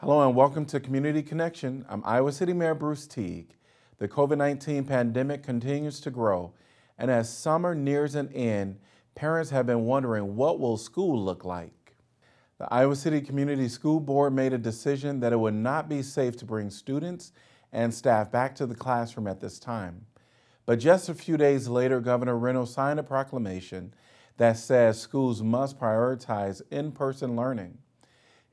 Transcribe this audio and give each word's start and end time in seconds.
Hello 0.00 0.26
and 0.26 0.34
welcome 0.34 0.64
to 0.64 0.80
Community 0.80 1.22
Connection. 1.22 1.84
I'm 1.86 2.02
Iowa 2.06 2.32
City 2.32 2.54
Mayor 2.54 2.74
Bruce 2.74 3.06
Teague. 3.06 3.54
The 3.98 4.08
COVID 4.08 4.38
19 4.38 4.84
pandemic 4.84 5.42
continues 5.42 6.00
to 6.00 6.10
grow, 6.10 6.54
and 6.96 7.10
as 7.10 7.28
summer 7.28 7.74
nears 7.74 8.14
an 8.14 8.32
end, 8.32 8.78
parents 9.14 9.50
have 9.50 9.66
been 9.66 9.84
wondering 9.84 10.36
what 10.36 10.58
will 10.58 10.78
school 10.78 11.22
look 11.22 11.44
like. 11.44 11.96
The 12.56 12.66
Iowa 12.72 12.96
City 12.96 13.20
Community 13.20 13.68
School 13.68 14.00
Board 14.00 14.32
made 14.32 14.54
a 14.54 14.58
decision 14.58 15.20
that 15.20 15.34
it 15.34 15.38
would 15.38 15.52
not 15.52 15.86
be 15.86 16.00
safe 16.00 16.34
to 16.38 16.46
bring 16.46 16.70
students 16.70 17.32
and 17.70 17.92
staff 17.92 18.32
back 18.32 18.54
to 18.54 18.64
the 18.64 18.74
classroom 18.74 19.26
at 19.26 19.40
this 19.40 19.58
time. 19.58 20.06
But 20.64 20.78
just 20.78 21.10
a 21.10 21.14
few 21.14 21.36
days 21.36 21.68
later, 21.68 22.00
Governor 22.00 22.38
Reynolds 22.38 22.72
signed 22.72 23.00
a 23.00 23.02
proclamation 23.02 23.92
that 24.38 24.56
says 24.56 24.98
schools 24.98 25.42
must 25.42 25.78
prioritize 25.78 26.62
in 26.70 26.90
person 26.90 27.36
learning. 27.36 27.76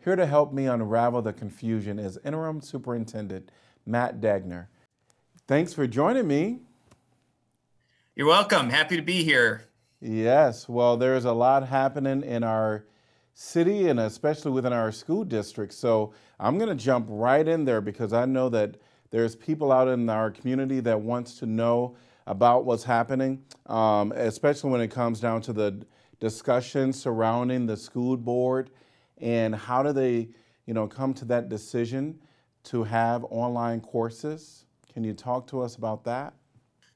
Here 0.03 0.15
to 0.15 0.25
help 0.25 0.53
me 0.53 0.67
unravel 0.67 1.21
the 1.21 1.33
confusion 1.33 1.99
is 1.99 2.17
Interim 2.23 2.61
Superintendent 2.61 3.51
Matt 3.85 4.21
Degner. 4.21 4.67
Thanks 5.47 5.73
for 5.73 5.87
joining 5.87 6.27
me. 6.27 6.59
You're 8.15 8.27
welcome. 8.27 8.69
Happy 8.69 8.95
to 8.95 9.01
be 9.01 9.23
here. 9.23 9.63
Yes, 9.99 10.69
well, 10.69 10.97
there's 10.97 11.25
a 11.25 11.31
lot 11.31 11.67
happening 11.67 12.23
in 12.23 12.43
our 12.43 12.85
city 13.33 13.87
and 13.87 13.99
especially 13.99 14.51
within 14.51 14.73
our 14.73 14.91
school 14.91 15.23
district. 15.23 15.73
So 15.73 16.13
I'm 16.39 16.57
going 16.57 16.69
to 16.69 16.83
jump 16.83 17.07
right 17.09 17.47
in 17.47 17.65
there 17.65 17.81
because 17.81 18.13
I 18.13 18.25
know 18.25 18.49
that 18.49 18.77
there's 19.09 19.35
people 19.35 19.71
out 19.71 19.87
in 19.87 20.09
our 20.09 20.31
community 20.31 20.79
that 20.81 20.99
wants 20.99 21.39
to 21.39 21.45
know 21.45 21.95
about 22.27 22.65
what's 22.65 22.83
happening, 22.83 23.43
um, 23.65 24.11
especially 24.13 24.69
when 24.69 24.81
it 24.81 24.89
comes 24.89 25.19
down 25.19 25.41
to 25.41 25.53
the 25.53 25.85
discussion 26.19 26.93
surrounding 26.93 27.65
the 27.65 27.77
school 27.77 28.17
board 28.17 28.69
and 29.21 29.55
how 29.55 29.83
do 29.83 29.93
they, 29.93 30.29
you 30.65 30.73
know, 30.73 30.87
come 30.87 31.13
to 31.15 31.25
that 31.25 31.49
decision 31.49 32.19
to 32.65 32.83
have 32.83 33.25
online 33.29 33.81
courses? 33.81 34.65
Can 34.93 35.03
you 35.03 35.13
talk 35.13 35.47
to 35.47 35.61
us 35.61 35.75
about 35.75 36.03
that? 36.05 36.33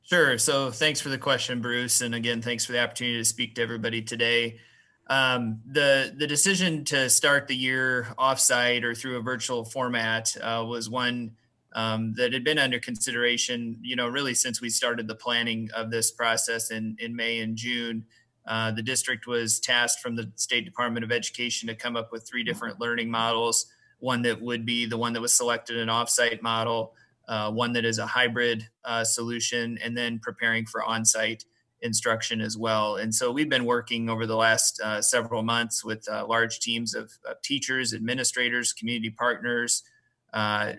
Sure. 0.04 0.38
So 0.38 0.72
thanks 0.72 1.00
for 1.00 1.10
the 1.10 1.18
question, 1.18 1.62
Bruce. 1.62 2.02
And 2.02 2.16
again, 2.16 2.42
thanks 2.42 2.66
for 2.66 2.72
the 2.72 2.82
opportunity 2.82 3.18
to 3.18 3.26
speak 3.26 3.56
to 3.56 3.62
everybody 3.62 4.02
today. 4.02 4.60
Um, 5.08 5.60
the 5.66 6.14
the 6.18 6.28
decision 6.28 6.86
to 6.86 7.10
start 7.10 7.48
the 7.48 7.56
year 7.56 8.08
offsite 8.18 8.84
or 8.84 8.96
through 8.96 9.18
a 9.18 9.22
virtual 9.22 9.66
format 9.66 10.36
uh, 10.42 10.66
was 10.68 10.90
one 10.90 11.32
um, 11.74 12.14
that 12.16 12.34
had 12.34 12.44
been 12.44 12.60
under 12.60 12.80
consideration, 12.80 13.78
you 13.82 13.96
know, 13.96 14.08
really 14.08 14.34
since 14.34 14.62
we 14.62 14.70
started 14.70 15.08
the 15.08 15.16
planning 15.16 15.70
of 15.74 15.92
this 15.92 16.12
process 16.12 16.72
in 16.72 16.96
in 17.00 17.16
May 17.16 17.40
and 17.40 17.56
June. 17.56 18.06
Uh, 18.46 18.72
the 18.72 18.82
district 18.82 19.28
was 19.28 19.60
tasked 19.60 20.02
from 20.02 20.16
the 20.16 20.32
State 20.36 20.66
Department 20.66 21.04
of 21.04 21.12
Education 21.12 21.68
to 21.68 21.76
come 21.76 21.96
up 21.96 22.12
with 22.12 22.28
three 22.28 22.44
different 22.44 22.80
learning 22.80 23.10
models. 23.10 23.68
One 24.00 24.22
that 24.24 24.42
would 24.42 24.66
be 24.66 24.86
the 24.86 24.98
one 24.98 25.14
that 25.14 25.22
was 25.22 25.34
selected, 25.34 25.78
an 25.78 25.90
offsite 25.90 26.42
model, 26.42 26.94
uh, 27.28 27.52
one 27.52 27.72
that 27.74 27.86
is 27.86 28.00
a 28.00 28.06
hybrid 28.06 28.68
uh, 28.84 29.04
solution, 29.04 29.78
and 29.84 29.96
then 29.96 30.20
preparing 30.20 30.66
for 30.66 30.84
on-site 30.84 31.46
instruction 31.84 32.42
as 32.42 32.58
well. 32.58 32.98
And 32.98 33.14
so 33.14 33.32
we've 33.32 33.50
been 33.50 33.66
working 33.66 34.10
over 34.10 34.26
the 34.26 34.36
last 34.36 34.82
uh, 34.82 35.02
several 35.02 35.44
months 35.44 35.84
with 35.84 36.08
uh, 36.10 36.26
large 36.28 36.60
teams 36.60 36.94
of, 36.94 37.12
of, 37.26 37.42
teachers, 37.42 37.94
administrators, 37.94 38.74
community 38.74 39.10
partners, 39.12 39.84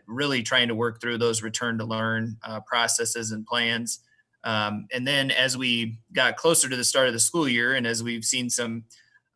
really 0.07 0.43
trying 0.43 0.69
to 0.69 0.75
work 0.75 1.01
through 1.01 1.19
those 1.19 1.43
return 1.43 1.79
to 1.79 1.85
learn 1.85 2.37
processes 2.67 3.33
and 3.33 3.47
plans. 3.47 4.01
Um, 4.45 4.87
and 4.93 5.07
then 5.07 5.31
as 5.31 5.57
we 5.57 5.99
got 6.13 6.37
closer 6.37 6.69
to 6.69 6.77
the 6.77 6.85
start 6.85 7.07
of 7.07 7.13
the 7.13 7.21
school 7.21 7.49
year, 7.49 7.75
and 7.75 7.87
as 7.87 8.03
we've 8.03 8.25
seen 8.25 8.51
some 8.51 8.85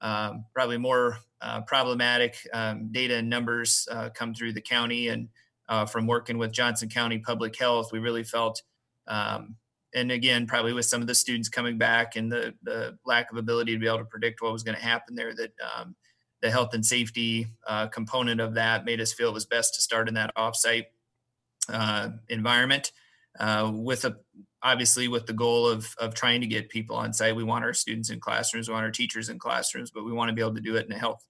um, 0.00 0.44
probably 0.54 0.78
more 0.78 1.18
uh, 1.40 1.60
problematic 1.62 2.36
um, 2.52 2.90
data 2.92 3.16
and 3.16 3.30
numbers 3.30 3.86
uh, 3.90 4.10
come 4.10 4.34
through 4.34 4.52
the 4.52 4.60
county, 4.60 5.08
and 5.08 5.28
uh, 5.68 5.86
from 5.86 6.06
working 6.06 6.38
with 6.38 6.52
Johnson 6.52 6.88
County 6.88 7.18
Public 7.18 7.56
Health, 7.58 7.92
we 7.92 7.98
really 7.98 8.24
felt, 8.24 8.62
um, 9.06 9.56
and 9.94 10.10
again, 10.12 10.46
probably 10.46 10.72
with 10.72 10.86
some 10.86 11.00
of 11.00 11.06
the 11.06 11.14
students 11.14 11.48
coming 11.48 11.78
back 11.78 12.16
and 12.16 12.30
the, 12.30 12.54
the 12.62 12.98
lack 13.04 13.30
of 13.30 13.38
ability 13.38 13.72
to 13.72 13.78
be 13.78 13.86
able 13.86 13.98
to 13.98 14.04
predict 14.04 14.42
what 14.42 14.52
was 14.52 14.62
going 14.62 14.76
to 14.76 14.82
happen 14.82 15.14
there, 15.14 15.34
that 15.34 15.52
um, 15.76 15.94
the 16.42 16.50
health 16.50 16.74
and 16.74 16.84
safety 16.84 17.46
uh, 17.66 17.86
component 17.86 18.40
of 18.40 18.54
that 18.54 18.84
made 18.84 19.00
us 19.00 19.12
feel 19.12 19.28
it 19.28 19.34
was 19.34 19.46
best 19.46 19.74
to 19.74 19.80
start 19.80 20.08
in 20.08 20.14
that 20.14 20.34
offsite 20.36 20.86
uh, 21.68 22.10
environment. 22.28 22.92
Uh, 23.38 23.70
with 23.74 24.06
a 24.06 24.16
obviously 24.66 25.06
with 25.06 25.26
the 25.26 25.32
goal 25.32 25.68
of 25.68 25.94
of 25.98 26.14
trying 26.14 26.40
to 26.40 26.46
get 26.46 26.68
people 26.68 26.96
on 26.96 27.12
site. 27.12 27.36
We 27.36 27.44
want 27.44 27.64
our 27.64 27.72
students 27.72 28.10
in 28.10 28.20
classrooms, 28.20 28.68
we 28.68 28.74
want 28.74 28.84
our 28.84 28.90
teachers 28.90 29.28
in 29.28 29.38
classrooms, 29.38 29.92
but 29.92 30.04
we 30.04 30.12
want 30.12 30.28
to 30.28 30.34
be 30.34 30.42
able 30.42 30.56
to 30.56 30.60
do 30.60 30.76
it 30.76 30.86
in 30.86 30.92
a 30.92 30.98
health 30.98 31.24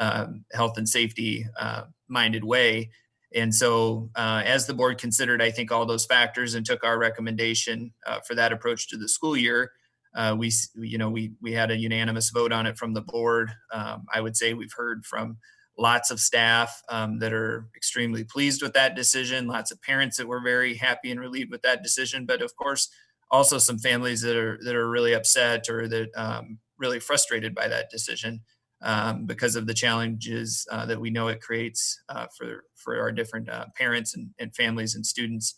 um, 0.00 0.44
health 0.52 0.76
and 0.76 0.88
safety 0.88 1.46
uh, 1.58 1.84
minded 2.08 2.42
way. 2.42 2.90
And 3.32 3.54
so, 3.54 4.10
uh, 4.16 4.42
as 4.44 4.66
the 4.66 4.74
board 4.74 4.98
considered, 4.98 5.40
I 5.40 5.52
think 5.52 5.70
all 5.70 5.86
those 5.86 6.04
factors 6.04 6.54
and 6.54 6.66
took 6.66 6.82
our 6.82 6.98
recommendation 6.98 7.92
uh, 8.04 8.18
for 8.26 8.34
that 8.34 8.52
approach 8.52 8.88
to 8.88 8.96
the 8.96 9.08
school 9.08 9.36
year, 9.36 9.70
uh, 10.16 10.34
we 10.36 10.50
you 10.74 10.98
know 10.98 11.10
we 11.10 11.32
we 11.40 11.52
had 11.52 11.70
a 11.70 11.76
unanimous 11.76 12.30
vote 12.30 12.52
on 12.52 12.66
it 12.66 12.76
from 12.76 12.92
the 12.92 13.02
board. 13.02 13.52
Um, 13.72 14.04
I 14.12 14.20
would 14.20 14.36
say 14.36 14.52
we've 14.52 14.74
heard 14.76 15.04
from 15.04 15.38
lots 15.80 16.10
of 16.10 16.20
staff 16.20 16.82
um, 16.90 17.18
that 17.20 17.32
are 17.32 17.66
extremely 17.74 18.22
pleased 18.22 18.62
with 18.62 18.74
that 18.74 18.94
decision, 18.94 19.46
lots 19.46 19.70
of 19.70 19.80
parents 19.80 20.18
that 20.18 20.28
were 20.28 20.42
very 20.42 20.74
happy 20.74 21.10
and 21.10 21.18
relieved 21.18 21.50
with 21.50 21.62
that 21.62 21.82
decision, 21.82 22.26
but 22.26 22.42
of 22.42 22.54
course, 22.54 22.90
also 23.30 23.58
some 23.58 23.78
families 23.78 24.20
that 24.20 24.36
are 24.36 24.58
that 24.62 24.76
are 24.76 24.90
really 24.90 25.14
upset 25.14 25.68
or 25.70 25.88
that 25.88 26.10
um, 26.16 26.58
really 26.78 27.00
frustrated 27.00 27.54
by 27.54 27.66
that 27.68 27.88
decision 27.90 28.40
um, 28.82 29.24
because 29.24 29.56
of 29.56 29.66
the 29.66 29.74
challenges 29.74 30.66
uh, 30.70 30.84
that 30.84 31.00
we 31.00 31.10
know 31.10 31.28
it 31.28 31.40
creates 31.40 32.02
uh, 32.10 32.26
for 32.36 32.64
for 32.74 33.00
our 33.00 33.10
different 33.10 33.48
uh, 33.48 33.66
parents 33.76 34.14
and, 34.14 34.30
and, 34.38 34.54
families 34.54 34.94
and 34.94 35.06
students 35.06 35.54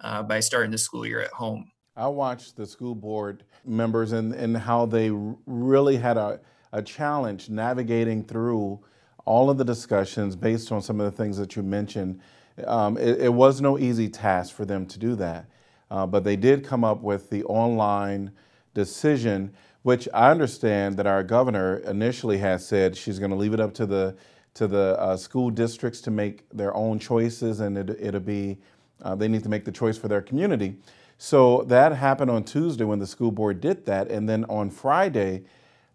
uh, 0.00 0.22
by 0.22 0.40
starting 0.40 0.70
the 0.70 0.78
school 0.78 1.06
year 1.06 1.20
at 1.20 1.32
home. 1.32 1.70
I 1.96 2.08
watched 2.08 2.56
the 2.56 2.66
school 2.66 2.94
board 2.94 3.44
members 3.64 4.12
and, 4.12 4.34
and 4.34 4.56
how 4.56 4.86
they 4.86 5.10
really 5.46 5.96
had 5.96 6.16
a, 6.16 6.40
a 6.72 6.82
challenge 6.82 7.48
navigating 7.48 8.22
through 8.24 8.80
all 9.26 9.50
of 9.50 9.58
the 9.58 9.64
discussions 9.64 10.34
based 10.34 10.72
on 10.72 10.80
some 10.80 11.00
of 11.00 11.04
the 11.04 11.16
things 11.16 11.36
that 11.36 11.56
you 11.56 11.62
mentioned. 11.62 12.20
Um, 12.64 12.96
it, 12.96 13.20
it, 13.20 13.34
was 13.34 13.60
no 13.60 13.78
easy 13.78 14.08
task 14.08 14.54
for 14.54 14.64
them 14.64 14.86
to 14.86 14.98
do 14.98 15.14
that, 15.16 15.44
uh, 15.90 16.06
but 16.06 16.24
they 16.24 16.36
did 16.36 16.64
come 16.64 16.84
up 16.84 17.02
with 17.02 17.28
the 17.28 17.44
online 17.44 18.30
decision, 18.72 19.52
which 19.82 20.08
I 20.14 20.30
understand 20.30 20.96
that 20.96 21.06
our 21.06 21.22
governor 21.22 21.78
initially 21.78 22.38
has 22.38 22.66
said 22.66 22.96
she's 22.96 23.18
going 23.18 23.30
to 23.30 23.36
leave 23.36 23.52
it 23.52 23.60
up 23.60 23.74
to 23.74 23.84
the 23.84 24.16
to 24.54 24.66
the 24.66 24.98
uh, 24.98 25.18
school 25.18 25.50
districts 25.50 26.00
to 26.00 26.10
make 26.10 26.48
their 26.48 26.74
own 26.74 26.98
choices, 26.98 27.60
and 27.60 27.76
it, 27.76 28.00
will 28.00 28.20
be 28.20 28.56
uh, 29.02 29.14
they 29.14 29.28
need 29.28 29.42
to 29.42 29.50
make 29.50 29.66
the 29.66 29.72
choice 29.72 29.98
for 29.98 30.08
their 30.08 30.22
community. 30.22 30.76
So 31.18 31.62
that 31.64 31.92
happened 31.92 32.30
on 32.30 32.42
Tuesday 32.44 32.84
when 32.84 32.98
the 32.98 33.06
school 33.06 33.30
board 33.30 33.60
did 33.60 33.84
that, 33.84 34.10
and 34.10 34.26
then 34.26 34.46
on 34.46 34.70
Friday, 34.70 35.44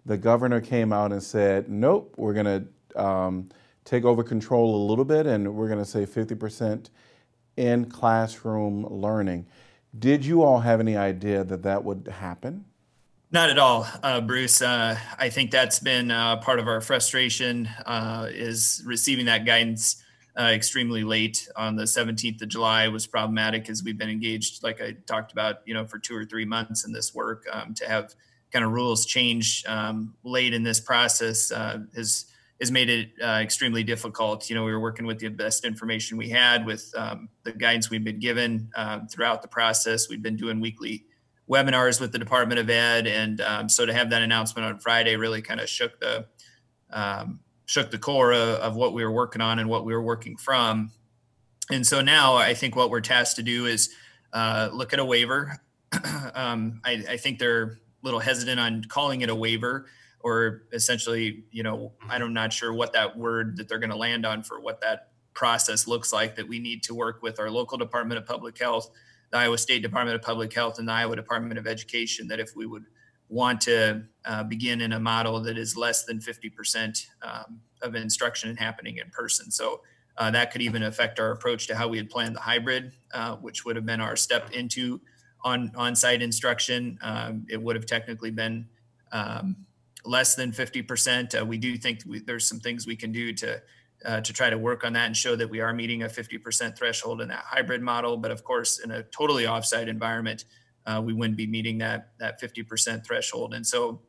the 0.05 0.17
governor 0.17 0.61
came 0.61 0.93
out 0.93 1.11
and 1.11 1.23
said, 1.23 1.69
"Nope, 1.69 2.13
we're 2.17 2.33
going 2.33 2.45
to 2.45 2.67
um, 2.95 3.49
take 3.85 4.05
over 4.05 4.23
control 4.23 4.75
a 4.75 4.83
little 4.87 5.05
bit, 5.05 5.25
and 5.25 5.53
we're 5.55 5.67
going 5.67 5.79
to 5.79 5.85
say 5.85 6.05
50% 6.05 6.89
in 7.57 7.85
classroom 7.89 8.85
learning. 8.87 9.47
Did 9.97 10.25
you 10.25 10.43
all 10.43 10.59
have 10.59 10.79
any 10.79 10.95
idea 10.95 11.43
that 11.43 11.63
that 11.63 11.83
would 11.83 12.07
happen? 12.07 12.65
Not 13.31 13.49
at 13.49 13.57
all, 13.57 13.87
uh, 14.03 14.19
Bruce. 14.21 14.61
Uh, 14.61 14.97
I 15.17 15.29
think 15.29 15.51
that's 15.51 15.79
been 15.79 16.11
uh, 16.11 16.37
part 16.37 16.59
of 16.59 16.67
our 16.67 16.81
frustration 16.81 17.69
uh, 17.85 18.27
is 18.29 18.83
receiving 18.85 19.25
that 19.27 19.45
guidance 19.45 20.03
uh, 20.37 20.43
extremely 20.43 21.03
late 21.03 21.49
on 21.55 21.75
the 21.75 21.83
17th 21.83 22.41
of 22.41 22.47
July 22.47 22.87
was 22.87 23.05
problematic 23.05 23.69
as 23.69 23.83
we've 23.83 23.97
been 23.97 24.09
engaged, 24.09 24.63
like 24.63 24.81
I 24.81 24.95
talked 25.05 25.31
about, 25.31 25.57
you 25.65 25.73
know, 25.73 25.85
for 25.85 25.99
two 25.99 26.15
or 26.15 26.25
three 26.25 26.45
months 26.45 26.85
in 26.85 26.93
this 26.93 27.13
work. 27.13 27.45
Um, 27.51 27.73
to 27.75 27.87
have 27.87 28.15
kind 28.51 28.63
of 28.63 28.71
rules 28.71 29.05
change 29.05 29.63
um, 29.67 30.13
late 30.23 30.53
in 30.53 30.63
this 30.63 30.79
process 30.79 31.51
uh, 31.51 31.79
is 31.93 32.30
has 32.61 32.71
made 32.71 32.89
it 32.89 33.09
uh, 33.21 33.39
extremely 33.41 33.83
difficult. 33.83 34.47
You 34.47 34.55
know, 34.55 34.63
we 34.63 34.71
were 34.71 34.79
working 34.79 35.07
with 35.07 35.17
the 35.17 35.29
best 35.29 35.65
information 35.65 36.15
we 36.15 36.29
had 36.29 36.63
with 36.63 36.93
um, 36.95 37.27
the 37.43 37.51
guidance 37.51 37.89
we've 37.89 38.03
been 38.03 38.19
given 38.19 38.69
uh, 38.75 38.99
throughout 39.11 39.41
the 39.41 39.47
process. 39.47 40.07
We've 40.07 40.21
been 40.21 40.35
doing 40.35 40.61
weekly 40.61 41.05
webinars 41.49 41.99
with 41.99 42.11
the 42.11 42.19
Department 42.19 42.59
of 42.59 42.69
Ed, 42.69 43.07
and 43.07 43.41
um, 43.41 43.67
so 43.67 43.87
to 43.87 43.93
have 43.93 44.11
that 44.11 44.21
announcement 44.21 44.67
on 44.67 44.77
Friday 44.77 45.15
really 45.15 45.41
kind 45.41 45.59
of 45.59 45.67
shook 45.67 45.99
the 45.99 46.27
um, 46.91 47.39
shook 47.65 47.89
the 47.89 47.97
core 47.97 48.31
of, 48.31 48.59
of, 48.59 48.75
what 48.75 48.93
we 48.93 49.03
were 49.03 49.11
working 49.11 49.41
on 49.41 49.57
and 49.57 49.67
what 49.67 49.85
we 49.85 49.93
were 49.93 50.01
working 50.01 50.35
from. 50.37 50.91
And 51.71 51.87
so 51.87 52.01
now 52.01 52.35
I 52.35 52.53
think 52.53 52.75
what 52.75 52.89
we're 52.89 53.01
tasked 53.01 53.37
to 53.37 53.43
do 53.43 53.65
is 53.65 53.95
uh, 54.33 54.69
look 54.73 54.93
at 54.93 54.99
a 54.99 55.05
waiver. 55.05 55.59
Um, 56.33 56.79
I, 56.85 57.03
I 57.09 57.17
think 57.17 57.39
they're 57.39 57.63
a 57.63 57.77
little 58.03 58.21
hesitant 58.21 58.57
on 58.57 58.85
calling 58.85 59.19
it 59.19 59.29
a 59.29 59.35
waiver 59.35 59.87
or 60.23 60.63
essentially, 60.73 61.43
you 61.51 61.63
know, 61.63 61.91
I'm 62.09 62.33
not 62.33 62.53
sure 62.53 62.73
what 62.73 62.93
that 62.93 63.17
word 63.17 63.57
that 63.57 63.67
they're 63.67 63.79
going 63.79 63.91
to 63.91 63.95
land 63.95 64.25
on 64.25 64.43
for 64.43 64.59
what 64.59 64.81
that 64.81 65.09
process 65.33 65.87
looks 65.87 66.11
like 66.11 66.35
that 66.35 66.47
we 66.47 66.59
need 66.59 66.83
to 66.83 66.93
work 66.93 67.21
with 67.21 67.39
our 67.39 67.49
local 67.49 67.77
Department 67.77 68.19
of 68.19 68.25
Public 68.25 68.57
Health, 68.57 68.89
the 69.31 69.37
Iowa 69.37 69.57
State 69.57 69.81
Department 69.81 70.15
of 70.15 70.21
Public 70.21 70.53
Health, 70.53 70.79
and 70.79 70.87
the 70.87 70.93
Iowa 70.93 71.15
Department 71.15 71.57
of 71.57 71.67
Education. 71.67 72.27
That 72.27 72.39
if 72.39 72.55
we 72.55 72.65
would 72.65 72.85
want 73.29 73.61
to 73.61 74.03
uh, 74.25 74.43
begin 74.43 74.81
in 74.81 74.91
a 74.93 74.99
model 74.99 75.41
that 75.41 75.57
is 75.57 75.77
less 75.77 76.03
than 76.03 76.19
50% 76.19 77.05
um, 77.21 77.61
of 77.81 77.95
instruction 77.95 78.57
happening 78.57 78.97
in 78.97 79.09
person. 79.09 79.51
So 79.51 79.81
Uh, 80.17 80.29
that 80.29 80.51
could 80.51 80.61
even 80.61 80.83
affect 80.83 81.19
our 81.19 81.31
approach 81.31 81.67
to 81.67 81.75
how 81.75 81.87
we 81.87 81.97
had 81.97 82.09
planned 82.09 82.35
the 82.35 82.39
hybrid, 82.39 82.91
uh, 83.13 83.35
which 83.37 83.65
would 83.65 83.75
have 83.75 83.85
been 83.85 84.01
our 84.01 84.15
step 84.15 84.51
into 84.51 84.99
on 85.43 85.71
on-site 85.75 86.21
instruction. 86.21 86.99
Um, 87.01 87.45
it 87.49 87.61
would 87.61 87.75
have 87.75 87.85
technically 87.85 88.31
been 88.31 88.67
um, 89.11 89.55
less 90.05 90.35
than 90.35 90.51
50%. 90.51 91.39
Uh, 91.39 91.45
we 91.45 91.57
do 91.57 91.77
think 91.77 92.01
we, 92.07 92.19
there's 92.19 92.47
some 92.47 92.59
things 92.59 92.87
we 92.87 92.95
can 92.95 93.11
do 93.11 93.33
to 93.33 93.61
uh, 94.03 94.19
to 94.21 94.33
try 94.33 94.49
to 94.49 94.57
work 94.57 94.83
on 94.83 94.93
that 94.93 95.05
and 95.05 95.15
show 95.15 95.35
that 95.35 95.47
we 95.47 95.59
are 95.59 95.73
meeting 95.73 96.03
a 96.03 96.07
50% 96.07 96.75
threshold 96.75 97.21
in 97.21 97.27
that 97.27 97.43
hybrid 97.45 97.83
model. 97.83 98.17
But 98.17 98.31
of 98.31 98.43
course, 98.43 98.79
in 98.79 98.89
a 98.89 99.03
totally 99.03 99.43
offsite 99.43 99.87
environment, 99.87 100.45
uh, 100.87 101.01
we 101.05 101.13
wouldn't 101.13 101.37
be 101.37 101.45
meeting 101.45 101.77
that 101.79 102.09
that 102.17 102.41
50% 102.41 103.05
threshold. 103.05 103.53
And 103.53 103.65
so, 103.65 104.01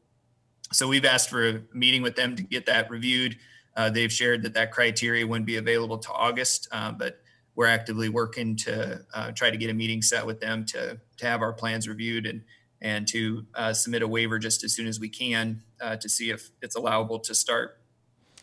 so 0.72 0.88
we've 0.88 1.04
asked 1.04 1.28
for 1.28 1.46
a 1.46 1.62
meeting 1.74 2.00
with 2.00 2.16
them 2.16 2.36
to 2.36 2.42
get 2.42 2.64
that 2.66 2.90
reviewed. 2.90 3.36
Uh, 3.76 3.90
they've 3.90 4.12
shared 4.12 4.42
that 4.42 4.54
that 4.54 4.72
criteria 4.72 5.26
wouldn't 5.26 5.46
be 5.46 5.56
available 5.56 5.98
to 5.98 6.10
August, 6.10 6.68
uh, 6.72 6.92
but 6.92 7.20
we're 7.54 7.66
actively 7.66 8.08
working 8.08 8.56
to 8.56 9.04
uh, 9.12 9.30
try 9.32 9.50
to 9.50 9.58
get 9.58 9.68
a 9.68 9.74
meeting 9.74 10.00
set 10.00 10.24
with 10.24 10.40
them 10.40 10.64
to 10.66 10.98
to 11.18 11.26
have 11.26 11.42
our 11.42 11.52
plans 11.52 11.86
reviewed 11.86 12.26
and 12.26 12.42
and 12.82 13.06
to 13.06 13.46
uh, 13.54 13.72
submit 13.72 14.02
a 14.02 14.08
waiver 14.08 14.38
just 14.38 14.64
as 14.64 14.74
soon 14.74 14.86
as 14.86 15.00
we 15.00 15.08
can 15.08 15.62
uh, 15.80 15.96
to 15.96 16.08
see 16.08 16.30
if 16.30 16.50
it's 16.60 16.74
allowable 16.74 17.18
to 17.20 17.34
start 17.34 17.78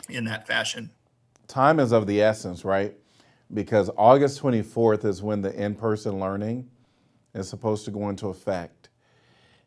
in 0.07 0.23
that 0.25 0.47
fashion. 0.47 0.89
Time 1.47 1.79
is 1.79 1.91
of 1.91 2.07
the 2.07 2.21
essence, 2.21 2.63
right? 2.63 2.95
Because 3.53 3.89
August 3.97 4.41
24th 4.41 5.03
is 5.05 5.21
when 5.21 5.41
the 5.41 5.53
in 5.53 5.75
person 5.75 6.19
learning 6.19 6.69
is 7.35 7.49
supposed 7.49 7.85
to 7.85 7.91
go 7.91 8.09
into 8.09 8.27
effect. 8.27 8.89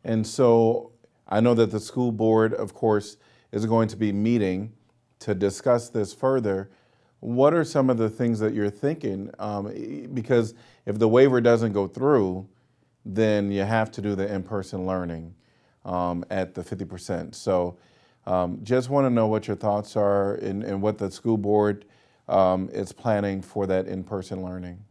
And 0.03 0.25
so 0.25 0.91
I 1.27 1.39
know 1.39 1.53
that 1.53 1.71
the 1.71 1.79
school 1.79 2.11
board, 2.11 2.53
of 2.53 2.73
course, 2.73 3.17
is 3.51 3.65
going 3.65 3.87
to 3.89 3.95
be 3.95 4.11
meeting 4.11 4.73
to 5.19 5.35
discuss 5.35 5.89
this 5.89 6.13
further. 6.13 6.71
What 7.19 7.53
are 7.53 7.63
some 7.63 7.89
of 7.89 7.97
the 7.97 8.09
things 8.09 8.39
that 8.39 8.53
you're 8.53 8.69
thinking? 8.69 9.29
Um, 9.37 10.09
because 10.13 10.55
if 10.85 10.97
the 10.97 11.07
waiver 11.07 11.39
doesn't 11.39 11.73
go 11.73 11.87
through, 11.87 12.47
then 13.05 13.51
you 13.51 13.63
have 13.63 13.91
to 13.91 14.01
do 14.01 14.15
the 14.15 14.31
in 14.33 14.43
person 14.43 14.85
learning 14.85 15.35
um, 15.85 16.23
at 16.29 16.53
the 16.53 16.61
50%. 16.61 17.35
So 17.35 17.77
um, 18.25 18.59
just 18.63 18.89
want 18.89 19.05
to 19.05 19.09
know 19.09 19.27
what 19.27 19.47
your 19.47 19.55
thoughts 19.55 19.95
are 19.95 20.35
and, 20.35 20.63
and 20.63 20.81
what 20.81 20.97
the 20.97 21.11
school 21.11 21.37
board 21.37 21.85
um, 22.27 22.69
is 22.71 22.91
planning 22.91 23.41
for 23.41 23.67
that 23.67 23.87
in 23.87 24.03
person 24.03 24.43
learning. 24.43 24.83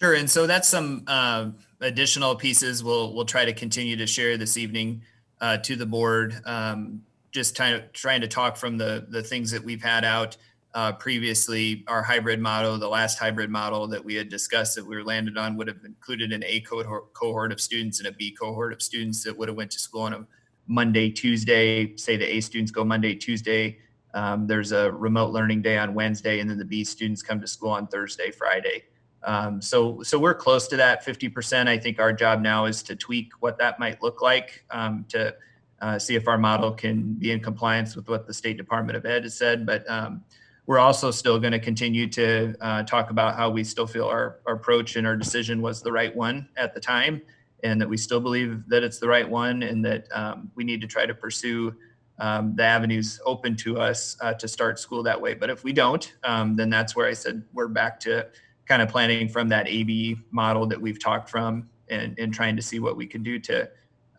Sure, 0.00 0.14
and 0.14 0.30
so 0.30 0.46
that's 0.46 0.68
some 0.68 1.04
uh, 1.06 1.50
additional 1.80 2.34
pieces 2.34 2.82
we'll 2.82 3.14
we'll 3.14 3.24
try 3.24 3.44
to 3.44 3.52
continue 3.52 3.96
to 3.96 4.06
share 4.06 4.36
this 4.36 4.56
evening 4.56 5.02
uh, 5.40 5.58
to 5.58 5.76
the 5.76 5.86
board. 5.86 6.34
Um, 6.44 7.02
just 7.30 7.56
trying 7.56 8.20
to 8.20 8.28
talk 8.28 8.56
from 8.56 8.78
the 8.78 9.06
the 9.08 9.22
things 9.22 9.50
that 9.52 9.62
we've 9.62 9.82
had 9.82 10.04
out 10.04 10.36
uh, 10.74 10.92
previously. 10.92 11.84
Our 11.86 12.02
hybrid 12.02 12.40
model, 12.40 12.78
the 12.78 12.88
last 12.88 13.18
hybrid 13.18 13.50
model 13.50 13.86
that 13.88 14.04
we 14.04 14.14
had 14.14 14.28
discussed 14.28 14.74
that 14.74 14.84
we 14.84 14.96
were 14.96 15.04
landed 15.04 15.38
on, 15.38 15.56
would 15.56 15.68
have 15.68 15.84
included 15.84 16.32
an 16.32 16.42
A 16.44 16.60
cohort, 16.60 17.12
cohort 17.14 17.52
of 17.52 17.60
students 17.60 18.00
and 18.00 18.08
a 18.08 18.12
B 18.12 18.32
cohort 18.32 18.72
of 18.72 18.82
students 18.82 19.22
that 19.24 19.36
would 19.36 19.48
have 19.48 19.56
went 19.56 19.70
to 19.70 19.78
school 19.78 20.02
on 20.02 20.12
a 20.12 20.26
Monday, 20.66 21.10
Tuesday. 21.10 21.96
Say 21.96 22.16
the 22.16 22.36
A 22.36 22.40
students 22.40 22.72
go 22.72 22.84
Monday, 22.84 23.14
Tuesday. 23.14 23.78
Um, 24.14 24.46
there's 24.46 24.72
a 24.72 24.92
remote 24.92 25.32
learning 25.32 25.62
day 25.62 25.78
on 25.78 25.94
Wednesday, 25.94 26.40
and 26.40 26.48
then 26.48 26.58
the 26.58 26.64
B 26.64 26.84
students 26.84 27.22
come 27.22 27.40
to 27.40 27.46
school 27.46 27.70
on 27.70 27.86
Thursday, 27.86 28.30
Friday. 28.30 28.84
Um, 29.24 29.60
so, 29.60 30.02
so 30.02 30.18
we're 30.18 30.34
close 30.34 30.68
to 30.68 30.76
that 30.76 31.04
50%. 31.04 31.66
I 31.66 31.78
think 31.78 31.98
our 31.98 32.12
job 32.12 32.40
now 32.40 32.66
is 32.66 32.82
to 32.84 32.94
tweak 32.94 33.32
what 33.40 33.58
that 33.58 33.78
might 33.78 34.02
look 34.02 34.22
like 34.22 34.64
um, 34.70 35.04
to 35.08 35.34
uh, 35.80 35.98
see 35.98 36.14
if 36.14 36.28
our 36.28 36.38
model 36.38 36.72
can 36.72 37.14
be 37.14 37.32
in 37.32 37.40
compliance 37.40 37.96
with 37.96 38.08
what 38.08 38.26
the 38.26 38.34
State 38.34 38.56
Department 38.56 38.96
of 38.96 39.04
Ed 39.04 39.24
has 39.24 39.36
said. 39.36 39.66
But 39.66 39.88
um, 39.90 40.22
we're 40.66 40.78
also 40.78 41.10
still 41.10 41.38
going 41.38 41.52
to 41.52 41.58
continue 41.58 42.08
to 42.08 42.54
uh, 42.60 42.82
talk 42.84 43.10
about 43.10 43.36
how 43.36 43.50
we 43.50 43.64
still 43.64 43.86
feel 43.86 44.06
our, 44.06 44.40
our 44.46 44.54
approach 44.54 44.96
and 44.96 45.06
our 45.06 45.16
decision 45.16 45.60
was 45.60 45.82
the 45.82 45.92
right 45.92 46.14
one 46.14 46.48
at 46.56 46.74
the 46.74 46.80
time, 46.80 47.20
and 47.62 47.80
that 47.80 47.88
we 47.88 47.96
still 47.96 48.20
believe 48.20 48.62
that 48.68 48.82
it's 48.82 48.98
the 48.98 49.08
right 49.08 49.28
one, 49.28 49.62
and 49.62 49.84
that 49.84 50.06
um, 50.12 50.50
we 50.54 50.64
need 50.64 50.80
to 50.80 50.86
try 50.86 51.04
to 51.04 51.14
pursue 51.14 51.74
um, 52.18 52.54
the 52.56 52.62
avenues 52.62 53.20
open 53.26 53.56
to 53.56 53.78
us 53.78 54.16
uh, 54.20 54.32
to 54.34 54.48
start 54.48 54.78
school 54.78 55.02
that 55.02 55.20
way. 55.20 55.34
But 55.34 55.50
if 55.50 55.64
we 55.64 55.72
don't, 55.72 56.12
um, 56.22 56.56
then 56.56 56.70
that's 56.70 56.94
where 56.94 57.06
I 57.06 57.12
said 57.12 57.42
we're 57.52 57.68
back 57.68 57.98
to 58.00 58.28
kind 58.66 58.80
of 58.80 58.88
planning 58.88 59.28
from 59.28 59.48
that 59.48 59.68
AB 59.68 60.16
model 60.30 60.66
that 60.66 60.80
we've 60.80 61.02
talked 61.02 61.28
from 61.28 61.68
and, 61.88 62.18
and 62.18 62.32
trying 62.32 62.56
to 62.56 62.62
see 62.62 62.78
what 62.78 62.96
we 62.96 63.06
can 63.06 63.22
do 63.22 63.38
to 63.40 63.68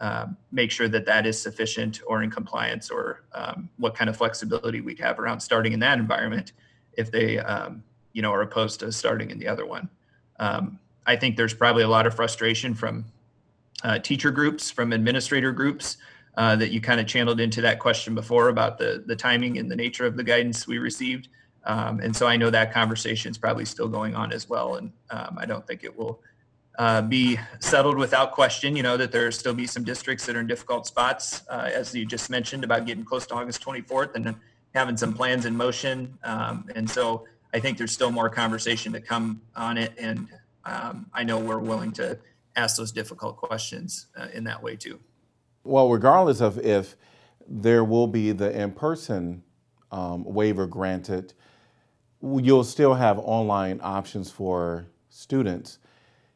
um, 0.01 0.37
make 0.51 0.71
sure 0.71 0.87
that 0.89 1.05
that 1.05 1.25
is 1.25 1.41
sufficient 1.41 2.01
or 2.05 2.21
in 2.21 2.29
compliance 2.29 2.89
or 2.89 3.23
um, 3.33 3.69
what 3.77 3.95
kind 3.95 4.09
of 4.09 4.17
flexibility 4.17 4.81
we'd 4.81 4.99
have 4.99 5.19
around 5.19 5.39
starting 5.39 5.73
in 5.73 5.79
that 5.79 5.97
environment 5.97 6.51
if 6.93 7.11
they 7.11 7.39
um, 7.39 7.83
you 8.13 8.21
know 8.21 8.31
are 8.31 8.41
opposed 8.41 8.79
to 8.81 8.91
starting 8.91 9.29
in 9.29 9.39
the 9.39 9.47
other 9.47 9.65
one 9.65 9.89
um, 10.39 10.79
i 11.05 11.15
think 11.15 11.37
there's 11.37 11.53
probably 11.53 11.83
a 11.83 11.87
lot 11.87 12.05
of 12.05 12.13
frustration 12.13 12.73
from 12.73 13.05
uh, 13.83 13.99
teacher 13.99 14.31
groups 14.31 14.69
from 14.69 14.91
administrator 14.91 15.51
groups 15.51 15.97
uh, 16.37 16.55
that 16.55 16.71
you 16.71 16.81
kind 16.81 16.99
of 16.99 17.07
channeled 17.07 17.39
into 17.39 17.61
that 17.61 17.79
question 17.79 18.13
before 18.13 18.49
about 18.49 18.77
the 18.77 19.03
the 19.07 19.15
timing 19.15 19.57
and 19.57 19.71
the 19.71 19.75
nature 19.75 20.05
of 20.05 20.17
the 20.17 20.23
guidance 20.23 20.67
we 20.67 20.77
received 20.77 21.29
um, 21.65 21.99
and 21.99 22.15
so 22.15 22.27
I 22.27 22.37
know 22.37 22.49
that 22.51 22.71
conversation 22.71 23.31
is 23.31 23.37
probably 23.37 23.65
still 23.65 23.87
going 23.87 24.15
on 24.15 24.31
as 24.31 24.47
well. 24.47 24.75
And 24.75 24.91
I 25.09 25.45
don't 25.45 25.65
think 25.65 25.83
it 25.83 25.97
will 25.97 26.21
uh, 26.77 27.01
be 27.01 27.39
settled 27.59 27.97
without 27.97 28.31
question. 28.31 28.75
You 28.75 28.83
know, 28.83 28.97
that 28.97 29.11
there 29.11 29.31
still 29.31 29.53
be 29.53 29.67
some 29.67 29.83
districts 29.83 30.25
that 30.25 30.35
are 30.35 30.39
in 30.39 30.47
difficult 30.47 30.87
spots, 30.87 31.43
uh, 31.49 31.69
as 31.73 31.93
you 31.93 32.05
just 32.05 32.29
mentioned 32.29 32.63
about 32.63 32.85
getting 32.85 33.05
close 33.05 33.25
to 33.27 33.35
August 33.35 33.63
24th 33.63 34.15
and 34.15 34.35
having 34.73 34.97
some 34.97 35.13
plans 35.13 35.45
in 35.45 35.55
motion. 35.55 36.17
Um, 36.23 36.67
and 36.75 36.89
so 36.89 37.25
I 37.53 37.59
think 37.59 37.77
there's 37.77 37.93
still 37.93 38.11
more 38.11 38.29
conversation 38.29 38.91
to 38.93 38.99
come 38.99 39.41
on 39.55 39.77
it. 39.77 39.93
And 39.97 40.27
um, 40.65 41.07
I 41.13 41.23
know 41.23 41.39
we're 41.39 41.59
willing 41.59 41.91
to 41.93 42.19
ask 42.55 42.77
those 42.77 42.91
difficult 42.91 43.37
questions 43.37 44.07
uh, 44.17 44.27
in 44.33 44.43
that 44.43 44.61
way 44.61 44.75
too. 44.75 44.99
Well, 45.63 45.89
regardless 45.89 46.41
of 46.41 46.59
if 46.59 46.95
there 47.47 47.83
will 47.83 48.07
be 48.07 48.31
the 48.31 48.51
in 48.51 48.71
person 48.71 49.43
um, 49.91 50.23
waiver 50.25 50.67
granted, 50.67 51.33
you'll 52.21 52.63
still 52.63 52.95
have 52.95 53.19
online 53.19 53.79
options 53.81 54.31
for 54.31 54.87
students. 55.09 55.79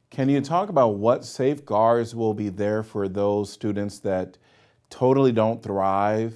Can 0.10 0.28
you 0.28 0.42
talk 0.42 0.70
about 0.70 0.96
what 0.96 1.24
safeguards 1.24 2.16
will 2.16 2.34
be 2.34 2.50
there 2.50 2.82
for 2.82 3.08
those 3.08 3.52
students 3.52 4.00
that 4.00 4.38
totally 4.90 5.32
don't 5.32 5.62
thrive 5.62 6.34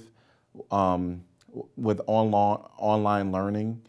um, 0.70 1.24
with 1.76 2.00
online 2.06 2.60
online 2.78 3.32
learning? 3.32 3.82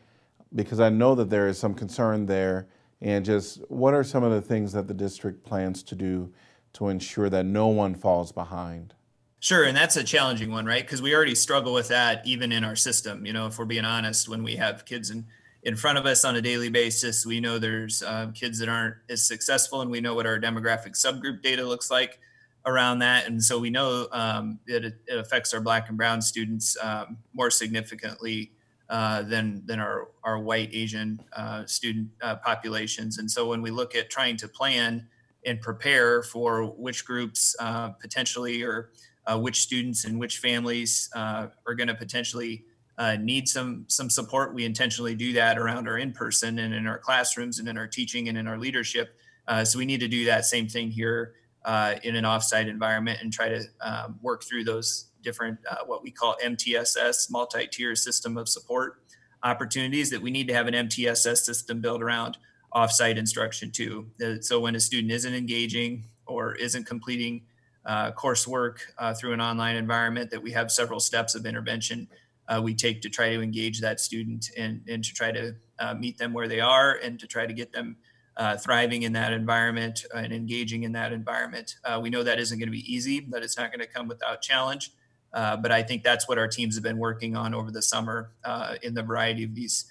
Because 0.54 0.80
I 0.80 0.90
know 0.90 1.14
that 1.16 1.30
there 1.30 1.48
is 1.48 1.60
some 1.60 1.74
concern 1.76 2.26
there, 2.26 2.68
and 3.02 3.24
just 3.24 3.60
what 3.70 3.94
are 3.94 4.04
some 4.04 4.24
of 4.24 4.32
the 4.32 4.42
things 4.42 4.74
that 4.74 4.88
the 4.88 4.94
district 4.94 5.44
plans 5.44 5.84
to 5.84 5.96
do 5.96 6.34
to 6.74 6.90
ensure 6.90 7.30
that 7.30 7.46
no 7.46 7.68
one 7.68 7.94
falls 7.94 8.32
behind? 8.32 8.96
Sure, 9.40 9.66
and 9.66 9.78
that's 9.78 9.96
a 9.96 10.04
challenging 10.04 10.50
one, 10.50 10.66
right? 10.66 10.84
Because 10.84 11.04
we 11.04 11.14
already 11.14 11.36
struggle 11.36 11.74
with 11.74 11.90
that 11.90 12.26
even 12.26 12.52
in 12.52 12.64
our 12.64 12.76
system. 12.76 13.26
You 13.28 13.34
know, 13.34 13.46
if 13.46 13.60
we're 13.60 13.66
being 13.66 13.86
honest, 13.86 14.28
when 14.28 14.42
we 14.42 14.56
have 14.56 14.86
kids 14.86 15.12
in 15.12 15.28
in 15.66 15.76
front 15.76 15.98
of 15.98 16.06
us 16.06 16.24
on 16.24 16.36
a 16.36 16.42
daily 16.42 16.70
basis. 16.70 17.26
We 17.26 17.40
know 17.40 17.58
there's 17.58 18.04
uh, 18.04 18.28
kids 18.34 18.60
that 18.60 18.70
aren't 18.70 18.96
as 19.10 19.28
successful, 19.28 19.82
and 19.82 19.90
we 19.90 20.00
know 20.00 20.14
what 20.14 20.28
our 20.28 20.40
demographic 20.40 20.92
subgroup 20.92 21.42
data 21.42 21.66
looks 21.66 21.90
like 21.90 22.20
around 22.68 23.00
that. 23.00 23.28
And 23.28 23.44
so 23.44 23.60
we 23.60 23.72
know 23.72 24.08
um, 24.12 24.60
that 24.68 24.86
it, 24.86 24.96
it, 25.08 25.18
affects 25.18 25.54
our 25.54 25.60
Black 25.60 25.90
and 25.90 25.98
Brown 25.98 26.22
students 26.22 26.78
um, 26.82 27.18
more 27.34 27.50
significantly 27.50 28.52
uh, 28.90 29.24
than 29.24 29.64
than 29.66 29.80
our 29.80 30.10
our 30.24 30.40
white 30.40 30.70
Asian 30.72 31.20
uh, 31.36 31.66
student 31.66 32.10
uh, 32.22 32.36
populations. 32.38 33.18
And 33.18 33.30
so 33.30 33.48
when 33.48 33.64
we 33.64 33.72
look 33.72 33.96
at 33.96 34.12
trying 34.12 34.38
to 34.38 34.48
plan 34.48 35.08
and 35.48 35.60
prepare 35.62 36.22
for 36.22 36.66
which 36.66 37.06
groups 37.06 37.56
uh, 37.60 37.90
potentially 37.90 38.62
or 38.62 38.92
uh, 39.26 39.40
which 39.40 39.62
students 39.62 40.06
and 40.06 40.20
which 40.20 40.38
families 40.38 41.10
are 41.16 41.76
going 41.76 41.88
to 41.88 41.96
potentially 41.96 42.66
uh, 42.98 43.18
need 43.18 43.48
some 43.48 43.86
some 43.88 44.10
support, 44.10 44.54
we 44.54 44.64
intentionally 44.66 45.16
do 45.16 45.34
that 45.34 45.58
around 45.58 45.88
our 45.88 45.98
in 45.98 46.14
person 46.14 46.60
and 46.60 46.74
in 46.74 46.88
our 46.88 46.98
classrooms 46.98 47.60
and 47.60 47.68
in 47.68 47.78
our 47.78 47.88
teaching 47.88 48.30
and 48.30 48.38
in 48.38 48.48
our 48.48 48.58
leadership. 48.58 49.18
Uh, 49.48 49.66
so 49.66 49.78
we 49.78 49.86
need 49.86 50.00
to 50.00 50.08
do 50.08 50.26
that 50.26 50.46
same 50.46 50.68
thing 50.68 50.90
here 50.90 51.34
uh, 51.66 51.96
in 52.04 52.16
an 52.16 52.24
offsite 52.24 52.68
environment 52.68 53.20
and 53.22 53.34
try 53.34 53.50
to 53.50 53.64
um, 53.82 54.18
work 54.22 54.44
through 54.44 54.64
those 54.64 55.10
different 55.22 55.58
uh, 55.70 55.84
what 55.86 56.04
we 56.04 56.12
call 56.12 56.36
MTSS 56.44 57.30
multi-tier 57.32 57.96
system 57.96 58.38
of 58.38 58.48
support 58.48 59.02
opportunities 59.44 60.10
that 60.10 60.22
we 60.22 60.32
need 60.32 60.48
to 60.48 60.54
have 60.54 60.68
an 60.68 60.74
MTSS 60.74 61.38
system 61.38 61.82
built 61.82 62.02
around 62.02 62.38
offsite 62.74 63.18
instruction 63.18 63.72
too. 63.72 64.08
Uh, 64.24 64.36
so 64.40 64.60
when 64.60 64.76
a 64.76 64.80
student 64.80 65.12
isn't 65.12 65.34
engaging 65.34 66.06
or 66.28 66.56
isn't 66.56 66.86
completing 66.86 67.42
uh, 67.86 68.12
coursework 68.12 68.78
through 69.20 69.34
an 69.34 69.42
online 69.42 69.76
environment, 69.76 70.32
that 70.32 70.42
we 70.42 70.52
have 70.52 70.72
several 70.72 71.00
steps 71.00 71.36
of 71.36 71.46
intervention 71.46 72.08
uh, 72.48 72.62
we 72.64 72.74
take 72.74 73.02
to 73.02 73.10
try 73.10 73.30
to 73.34 73.42
engage 73.42 73.82
that 73.82 74.00
student 74.00 74.50
and, 74.58 74.82
and 74.88 75.04
to 75.04 75.14
try 75.14 75.32
to 75.32 75.56
uh, 75.80 75.94
meet 75.94 76.18
them 76.18 76.34
where 76.34 76.48
they 76.48 76.60
are 76.60 76.94
and 77.04 77.20
to 77.20 77.28
try 77.28 77.46
to 77.46 77.54
get 77.54 77.72
them 77.72 77.98
uh, 78.38 78.58
thriving 78.58 79.04
in 79.04 79.14
that 79.14 79.32
environment 79.32 80.06
and 80.14 80.34
engaging 80.34 80.84
in 80.84 80.92
that 80.92 81.12
environment. 81.14 81.76
Uh, 81.84 82.00
we 82.02 82.10
know 82.10 82.24
that 82.24 82.40
isn't 82.40 82.60
going 82.60 82.68
to 82.68 82.72
be 82.72 82.94
easy, 82.94 83.20
but 83.20 83.44
it's 83.44 83.58
not 83.58 83.72
going 83.72 83.80
to 83.80 83.88
come 83.88 84.08
without 84.08 84.42
challenge. 84.42 84.92
Uh, 85.34 85.58
but 85.58 85.72
I 85.72 85.84
think 85.84 86.04
that's 86.04 86.28
what 86.28 86.38
our 86.38 86.48
teams 86.48 86.76
have 86.76 86.84
been 86.84 86.98
working 86.98 87.36
on 87.36 87.54
over 87.54 87.72
the 87.72 87.82
summer 87.82 88.32
uh, 88.44 88.76
in 88.82 88.94
the 88.94 89.04
variety 89.04 89.44
of 89.44 89.56
these 89.56 89.86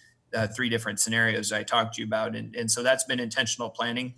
three 0.56 0.68
different 0.68 0.98
scenarios 0.98 1.52
I 1.52 1.62
talked 1.62 1.94
to 1.94 2.02
you 2.02 2.06
about. 2.08 2.34
And, 2.34 2.56
and 2.56 2.68
so 2.68 2.82
that's 2.82 3.04
been 3.04 3.20
intentional 3.20 3.70
planning 3.70 4.14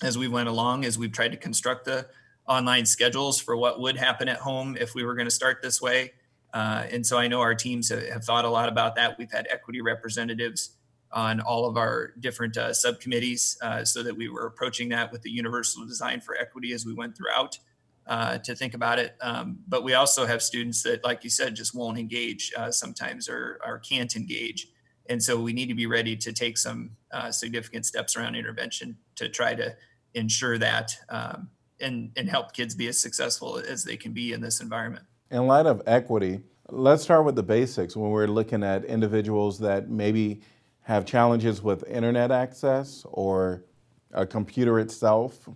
as 0.00 0.16
we 0.16 0.28
went 0.28 0.48
along, 0.48 0.84
as 0.84 0.96
we've 0.96 1.10
tried 1.10 1.32
to 1.32 1.36
construct 1.36 1.84
the 1.84 2.06
online 2.46 2.86
schedules 2.86 3.40
for 3.40 3.56
what 3.56 3.80
would 3.80 3.96
happen 3.96 4.28
at 4.28 4.38
home 4.38 4.76
if 4.78 4.94
we 4.94 5.04
were 5.04 5.14
going 5.14 5.26
to 5.26 5.32
start 5.32 5.62
this 5.62 5.80
way. 5.80 6.12
Uh, 6.52 6.84
and 6.90 7.06
so 7.06 7.18
I 7.18 7.28
know 7.28 7.40
our 7.40 7.54
teams 7.54 7.88
have, 7.88 8.24
thought 8.24 8.44
a 8.44 8.50
lot 8.50 8.68
about 8.68 8.94
that. 8.96 9.18
We've 9.18 9.30
had 9.30 9.46
equity 9.50 9.80
representatives 9.80 10.76
on 11.10 11.40
all 11.40 11.66
of 11.66 11.76
our 11.76 12.12
different 12.20 12.56
uh, 12.56 12.72
subcommittees 12.72 13.58
uh, 13.62 13.84
so 13.84 14.02
that 14.02 14.16
we 14.16 14.28
were 14.28 14.46
approaching 14.46 14.88
that 14.90 15.12
with 15.12 15.22
the 15.22 15.30
universal 15.30 15.86
design 15.86 16.20
for 16.20 16.36
equity 16.36 16.72
as 16.72 16.86
we 16.86 16.94
went 16.94 17.16
throughout 17.16 17.58
uh, 18.06 18.38
to 18.38 18.54
think 18.54 18.74
about 18.74 18.98
it. 18.98 19.14
Um, 19.20 19.58
but 19.68 19.84
we 19.84 19.94
also 19.94 20.26
have 20.26 20.42
students 20.42 20.82
that, 20.82 21.04
like 21.04 21.24
you 21.24 21.30
said, 21.30 21.54
just 21.54 21.74
won't 21.74 21.98
engage 21.98 22.52
uh, 22.56 22.70
sometimes 22.70 23.28
or, 23.28 23.60
or 23.64 23.78
can't 23.78 24.14
engage. 24.16 24.68
And 25.08 25.22
so 25.22 25.40
we 25.40 25.52
need 25.52 25.68
to 25.68 25.74
be 25.74 25.86
ready 25.86 26.16
to 26.16 26.32
take 26.32 26.56
some 26.56 26.90
uh, 27.12 27.30
significant 27.30 27.86
steps 27.86 28.16
around 28.16 28.34
intervention 28.34 28.96
to 29.16 29.28
try 29.28 29.54
to 29.54 29.74
ensure 30.14 30.58
that 30.58 30.96
um, 31.08 31.50
and, 31.80 32.12
and 32.16 32.28
help 32.28 32.52
kids 32.52 32.74
be 32.74 32.88
as 32.88 32.98
successful 32.98 33.58
as 33.58 33.84
they 33.84 33.96
can 33.96 34.12
be 34.12 34.32
in 34.32 34.40
this 34.40 34.60
environment. 34.60 35.04
In 35.32 35.46
light 35.46 35.64
of 35.64 35.80
equity, 35.86 36.40
let's 36.68 37.02
start 37.02 37.24
with 37.24 37.36
the 37.36 37.42
basics 37.42 37.96
when 37.96 38.10
we're 38.10 38.26
looking 38.26 38.62
at 38.62 38.84
individuals 38.84 39.58
that 39.60 39.88
maybe 39.88 40.42
have 40.82 41.06
challenges 41.06 41.62
with 41.62 41.88
internet 41.88 42.30
access 42.30 43.06
or 43.08 43.64
a 44.12 44.26
computer 44.26 44.78
itself. 44.78 45.48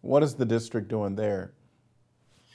What 0.00 0.24
is 0.24 0.34
the 0.34 0.44
district 0.44 0.88
doing 0.88 1.14
there? 1.14 1.52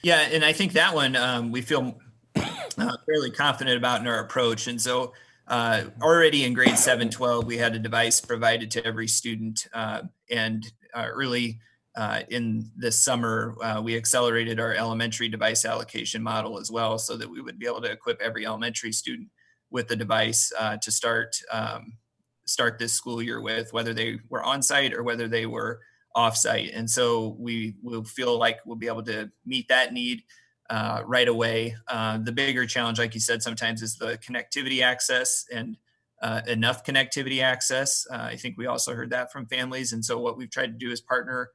Yeah, 0.04 0.20
and 0.20 0.44
I 0.44 0.52
think 0.52 0.74
that 0.74 0.94
one 0.94 1.16
um, 1.16 1.50
we 1.50 1.62
feel 1.62 1.98
uh, 2.36 2.98
fairly 3.06 3.32
confident 3.32 3.78
about 3.78 4.02
in 4.02 4.08
our 4.08 4.20
approach. 4.20 4.68
And 4.68 4.82
so 4.82 5.14
uh, 5.48 5.84
already 6.02 6.44
in 6.44 6.54
grade 6.54 6.78
7, 6.78 7.10
12, 7.10 7.46
we 7.46 7.56
had 7.56 7.74
a 7.74 7.80
device 7.80 8.20
provided 8.20 8.70
to 8.72 8.86
every 8.86 9.08
student. 9.08 9.66
Uh, 9.74 10.02
and 10.30 10.70
uh, 10.94 11.08
early 11.10 11.60
uh, 11.98 12.22
in 12.30 12.70
this 12.76 13.04
summer, 13.04 13.56
uh, 13.62 13.82
we 13.82 13.96
accelerated 13.96 14.60
our 14.60 14.74
elementary 14.74 15.30
device 15.30 15.66
allocation 15.66 16.22
model 16.22 16.60
as 16.60 16.70
well 16.70 16.98
so 16.98 17.16
that 17.18 17.30
we 17.30 17.42
would 17.42 17.60
be 17.60 17.66
able 17.66 17.82
to 17.82 17.92
equip 17.92 18.22
every 18.22 18.46
elementary 18.46 18.92
student 18.92 19.30
with 19.72 19.88
the 19.88 19.96
device 19.96 20.52
to 20.82 20.92
start 20.92 21.36
um, 21.52 21.98
start 22.46 22.80
this 22.80 22.94
school 22.94 23.22
year 23.22 23.42
with, 23.42 23.74
whether 23.74 23.94
they 23.94 24.20
were 24.30 24.44
on 24.44 24.62
site 24.62 24.94
or 24.94 25.04
whether 25.04 25.28
they 25.28 25.46
were 25.46 25.80
off 26.16 26.38
site. 26.38 26.72
And 26.74 26.90
so 26.90 27.36
we 27.40 27.76
will 27.84 28.04
feel 28.04 28.38
like 28.38 28.60
we'll 28.66 28.78
be 28.78 28.88
able 28.88 29.04
to 29.04 29.30
meet 29.46 29.68
that 29.68 29.94
need 29.94 30.24
uh, 30.70 31.02
right 31.06 31.28
away. 31.28 31.76
Uh, 31.88 32.20
the 32.20 32.32
bigger 32.32 32.66
challenge, 32.66 33.00
like 33.00 33.14
you 33.14 33.20
said, 33.20 33.44
sometimes 33.44 33.82
is 33.82 33.98
the 33.98 34.18
connectivity 34.18 34.82
access 34.82 35.46
and 35.54 35.78
uh, 36.22 36.42
enough 36.48 36.84
connectivity 36.84 37.42
access. 37.42 38.08
Uh, 38.10 38.16
I 38.16 38.36
think 38.38 38.58
we 38.58 38.68
also 38.68 38.96
heard 38.96 39.10
that 39.10 39.32
from 39.32 39.48
families. 39.48 39.92
And 39.92 40.04
so 40.04 40.20
what 40.20 40.38
we've 40.38 40.50
tried 40.50 40.68
to 40.68 40.86
do 40.86 40.92
is 40.92 41.02
partner 41.02 41.50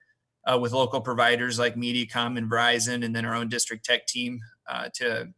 uh, 0.47 0.59
with 0.59 0.73
local 0.73 1.00
providers 1.00 1.59
like 1.59 1.76
Mediacom 1.76 2.38
and 2.38 2.50
Verizon, 2.50 3.04
and 3.04 3.14
then 3.14 3.25
our 3.25 3.35
own 3.35 3.49
district 3.49 3.85
tech 3.85 4.06
team 4.06 4.40
uh, 4.68 4.88
to 4.94 5.28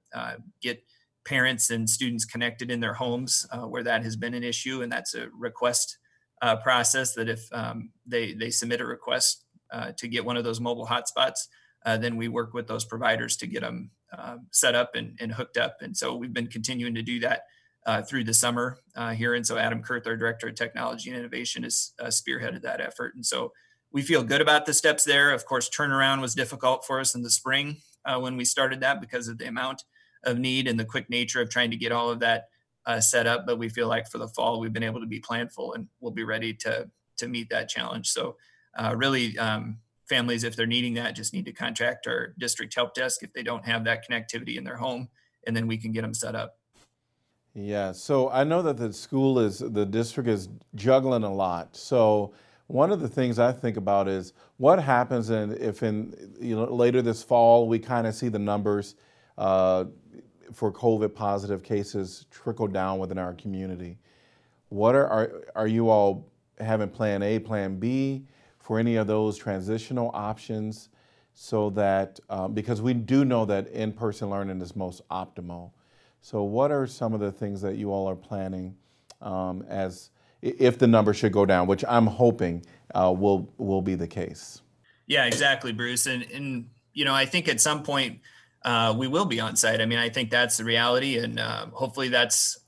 get 0.61 0.83
parents 1.25 1.71
and 1.71 1.89
students 1.89 2.25
connected 2.25 2.71
in 2.71 2.81
their 2.81 2.95
homes 2.95 3.47
uh, 3.53 3.61
where 3.61 3.85
that 3.85 4.03
has 4.03 4.17
been 4.17 4.35
an 4.35 4.43
issue. 4.43 4.83
And 4.83 4.91
that's 4.91 5.15
a 5.15 5.29
request 5.39 5.99
uh, 6.41 6.57
process 6.57 7.15
that 7.15 7.29
if 7.29 7.47
um, 7.53 7.91
they 8.07 8.33
they 8.33 8.51
submit 8.51 8.81
a 8.81 8.87
request 8.87 9.45
uh, 9.71 9.93
to 9.97 10.09
get 10.09 10.25
one 10.25 10.37
of 10.37 10.45
those 10.45 10.61
mobile 10.61 10.87
hotspots 10.87 11.47
uh, 11.85 11.97
then 11.97 12.17
we 12.17 12.29
work 12.29 12.55
with 12.55 12.67
those 12.67 12.85
providers 12.85 13.37
to 13.37 13.47
get 13.47 13.63
them 13.63 13.91
set 14.51 14.75
up 14.75 14.95
and, 14.95 15.17
and, 15.21 15.33
hooked 15.33 15.57
up. 15.57 15.79
And 15.81 15.97
so 15.97 16.15
we've 16.15 16.33
been 16.33 16.47
continuing 16.47 16.95
to 16.95 17.03
do 17.03 17.19
that 17.21 17.45
uh, 17.87 18.03
through 18.03 18.25
the 18.25 18.35
summer 18.35 18.79
uh, 18.95 19.13
here. 19.13 19.35
And 19.35 19.47
so 19.47 19.57
adam 19.57 19.83
kurth 19.83 20.07
our 20.07 20.17
director 20.17 20.49
of 20.49 20.55
technology 20.55 21.11
and 21.11 21.19
innovation 21.19 21.63
has 21.63 21.93
spearheaded 22.01 22.63
that 22.63 22.81
effort. 22.81 23.15
And 23.15 23.25
so 23.25 23.53
we 23.93 24.03
feel 24.03 24.23
good 24.23 24.41
about 24.41 24.67
the 24.67 24.75
steps 24.75 25.05
there 25.05 25.33
of 25.33 25.45
course 25.45 25.69
turnaround 25.69 26.21
was 26.21 26.35
difficult 26.35 26.85
for 26.85 27.01
us 27.01 27.15
in 27.15 27.23
the 27.23 27.31
spring 27.31 27.77
when 28.19 28.37
we 28.37 28.45
started 28.45 28.81
that 28.81 29.01
because 29.01 29.29
of 29.29 29.39
the 29.39 29.47
amount 29.47 29.85
of 30.25 30.39
need 30.39 30.69
and 30.69 30.79
the 30.79 30.85
quick 30.85 31.09
nature 31.11 31.41
of 31.41 31.51
trying 31.51 31.71
to 31.71 31.77
get 31.77 31.93
all 31.93 32.11
of 32.11 32.21
that 32.21 32.49
uh, 32.87 33.01
set 33.01 33.27
up. 33.27 33.47
But 33.47 33.59
we 33.59 33.69
feel 33.69 33.89
like 33.89 34.09
for 34.09 34.19
the 34.19 34.29
fall, 34.29 34.61
we've 34.61 34.73
been 34.73 34.83
able 34.83 35.01
to 35.01 35.07
be 35.07 35.21
planful 35.21 35.75
and 35.75 35.87
we'll 36.01 36.13
be 36.13 36.25
ready 36.25 36.55
to 36.55 36.89
to 37.19 37.29
meet 37.29 37.51
that 37.51 37.69
challenge. 37.69 38.09
So 38.09 38.37
uh, 38.77 38.95
really, 38.97 39.39
um, 39.39 39.79
families, 40.09 40.45
if 40.45 40.57
they're 40.57 40.67
needing 40.67 40.95
that, 40.95 41.15
just 41.15 41.33
need 41.33 41.45
to 41.45 41.53
contact 41.53 42.07
our 42.07 42.35
district 42.39 42.75
help 42.75 42.95
desk 42.95 43.23
if 43.23 43.33
they 43.33 43.43
don't 43.43 43.65
have 43.65 43.85
that 43.85 44.09
connectivity 44.09 44.57
in 44.57 44.65
their 44.65 44.77
home, 44.77 45.09
and 45.47 45.55
then 45.55 45.67
we 45.67 45.77
can 45.77 45.93
get 45.93 46.03
them 46.03 46.15
set 46.15 46.35
up. 46.35 46.59
Yeah. 47.55 47.93
So 47.93 48.31
I 48.31 48.45
know 48.45 48.63
that 48.63 48.79
the 48.79 48.93
school 48.93 49.39
is 49.39 49.59
the 49.59 49.85
district 49.85 50.29
is 50.29 50.49
juggling 50.75 51.23
a 51.23 51.33
lot. 51.33 51.77
So 51.77 52.33
one 52.67 52.91
of 52.91 53.01
the 53.01 53.09
things 53.09 53.39
I 53.39 53.53
think 53.53 53.77
about 53.77 54.09
is 54.09 54.33
what 54.57 54.83
happens 54.83 55.31
in, 55.31 55.53
if 55.61 55.83
in 55.83 56.15
you 56.41 56.57
know 56.57 56.65
later 56.65 57.03
this 57.03 57.23
fall 57.23 57.69
we 57.69 57.79
kind 57.79 58.07
of 58.07 58.15
see 58.15 58.29
the 58.29 58.39
numbers 58.39 58.95
uh, 59.39 59.85
for 60.53 60.73
COVID 60.73 61.15
positive 61.15 61.63
cases 61.63 62.27
trickle 62.31 62.67
down 62.67 62.99
within 62.99 63.19
our 63.19 63.35
community. 63.35 63.99
What 64.69 64.95
are, 64.95 65.07
are, 65.07 65.45
are 65.55 65.67
you 65.67 65.91
all 65.91 66.31
having 66.59 66.89
plan 66.89 67.23
A, 67.23 67.39
plan 67.39 67.79
B 67.79 68.27
for 68.59 68.79
any 68.79 68.97
of 68.97 69.07
those 69.07 69.37
transitional 69.37 70.11
options 70.15 70.89
so 71.35 71.71
that, 71.71 72.21
um, 72.31 72.53
because 72.53 72.83
we 72.83 72.95
do 72.95 73.25
know 73.25 73.45
that 73.47 73.69
in 73.69 73.93
person 73.93 74.31
learning 74.31 74.61
is 74.61 74.77
most 74.77 75.07
optimal. 75.09 75.73
So, 76.21 76.43
what 76.43 76.71
are 76.71 76.87
some 76.87 77.15
of 77.15 77.21
the 77.21 77.33
things 77.33 77.61
that 77.63 77.77
you 77.77 77.91
all 77.91 78.09
are 78.09 78.17
planning 78.17 78.77
um, 79.21 79.65
as 79.69 80.11
if 80.43 80.79
the 80.79 80.87
number 80.87 81.15
should 81.15 81.33
go 81.33 81.47
down, 81.47 81.67
which 81.67 81.85
I'm 81.89 82.07
hoping 82.07 82.65
uh, 82.95 83.15
will 83.17 83.53
will 83.57 83.83
be 83.83 83.95
the 83.95 84.09
case? 84.09 84.61
Yeah, 85.07 85.25
exactly, 85.27 85.73
Bruce. 85.73 86.07
And 86.07 86.23
and 86.31 86.69
you 86.93 87.05
know, 87.05 87.15
I 87.15 87.25
think 87.25 87.49
at 87.49 87.61
some 87.61 87.83
point 87.83 88.21
uh, 88.65 88.95
we 88.97 89.09
will 89.09 89.25
be 89.25 89.41
on 89.41 89.57
site. 89.57 89.81
I 89.81 89.87
mean, 89.87 89.99
I 89.99 90.09
think 90.09 90.31
that's 90.31 90.57
the 90.57 90.65
reality, 90.65 91.19
and 91.19 91.39
uh, 91.39 91.67
hopefully, 91.73 92.09
that's 92.09 92.59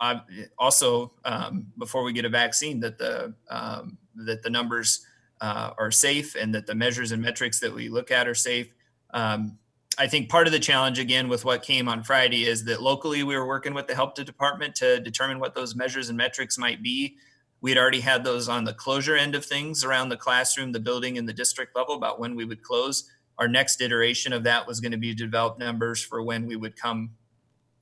also 0.59 1.13
um, 1.25 1.67
before 1.79 2.05
we 2.05 2.13
get 2.13 2.25
a 2.25 2.31
vaccine 2.31 2.81
that 2.81 2.99
the 2.99 3.35
um, 3.51 3.99
that 4.15 4.43
the 4.43 4.51
numbers 4.51 5.05
uh, 5.41 5.73
are 5.77 5.91
safe 5.91 6.37
and 6.37 6.55
that 6.55 6.67
the 6.67 6.75
measures 6.75 7.13
and 7.13 7.21
metrics 7.21 7.61
that 7.61 7.75
we 7.75 7.89
look 7.89 8.11
at 8.11 8.29
are 8.29 8.35
safe. 8.35 8.69
Um, 9.13 9.59
I 9.97 10.09
think 10.09 10.29
part 10.29 10.47
of 10.47 10.53
the 10.53 10.59
challenge 10.59 10.99
again 10.99 11.29
with 11.29 11.45
what 11.45 11.63
came 11.63 11.89
on 11.89 12.03
Friday 12.03 12.45
is 12.45 12.65
that 12.65 12.83
locally 12.83 13.23
we 13.23 13.37
were 13.37 13.47
working 13.47 13.75
with 13.75 13.87
the 13.87 13.95
health 13.95 14.15
department 14.15 14.75
to 14.77 14.99
determine 15.01 15.39
what 15.39 15.55
those 15.55 15.77
measures 15.77 16.09
and 16.09 16.19
metrics 16.19 16.59
might 16.59 16.83
be. 16.83 17.17
We 17.65 17.71
had 17.71 17.79
already 17.79 18.01
had 18.01 18.25
those 18.25 18.47
on 18.47 18.65
the 18.65 18.75
closure 18.75 19.17
end 19.17 19.35
of 19.35 19.43
things 19.43 19.85
around 19.85 20.11
the 20.11 20.19
classroom, 20.19 20.73
the 20.73 20.81
building, 20.81 21.17
and 21.17 21.27
the 21.27 21.33
district 21.33 21.75
level 21.75 21.95
about 21.95 22.21
when 22.21 22.35
we 22.35 22.45
would 22.45 22.63
close 22.63 23.11
our 23.39 23.49
next 23.49 23.81
iteration 23.81 24.35
of 24.35 24.43
that 24.43 24.67
was 24.67 24.81
going 24.81 24.93
to 24.93 24.99
be 24.99 25.15
to 25.15 25.25
develop 25.25 25.59
numbers 25.59 26.05
for 26.05 26.23
when 26.23 26.45
we 26.47 26.57
would 26.57 26.77
come 26.77 27.13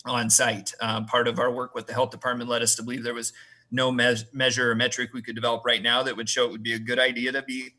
on 0.05 0.31
site. 0.31 0.73
Um, 0.81 1.07
part 1.07 1.27
of 1.27 1.41
our 1.41 1.51
work 1.51 1.75
with 1.75 1.89
the 1.89 1.95
health 1.95 2.13
department 2.13 2.49
led 2.49 2.63
us 2.63 2.77
to 2.77 2.85
believe 2.85 3.03
there 3.03 3.13
was 3.13 3.33
no 3.73 3.91
me- 3.91 4.15
measure 4.33 4.71
or 4.71 4.77
metric 4.77 5.11
we 5.13 5.21
could 5.21 5.35
develop 5.35 5.65
right 5.65 5.83
now 5.83 6.05
that 6.05 6.17
would 6.17 6.29
show 6.29 6.45
it 6.45 6.53
would 6.53 6.63
be 6.63 6.75
a 6.75 6.79
good 6.79 7.01
idea 7.01 7.33
to 7.33 7.43
be 7.43 7.71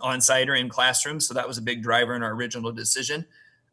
on 0.00 0.20
site 0.20 0.48
or 0.48 0.56
in 0.56 0.68
classrooms. 0.68 1.28
So 1.28 1.34
that 1.34 1.46
was 1.46 1.58
a 1.58 1.62
big 1.62 1.80
driver 1.80 2.16
in 2.16 2.24
our 2.24 2.32
original 2.32 2.72
decision. 2.72 3.24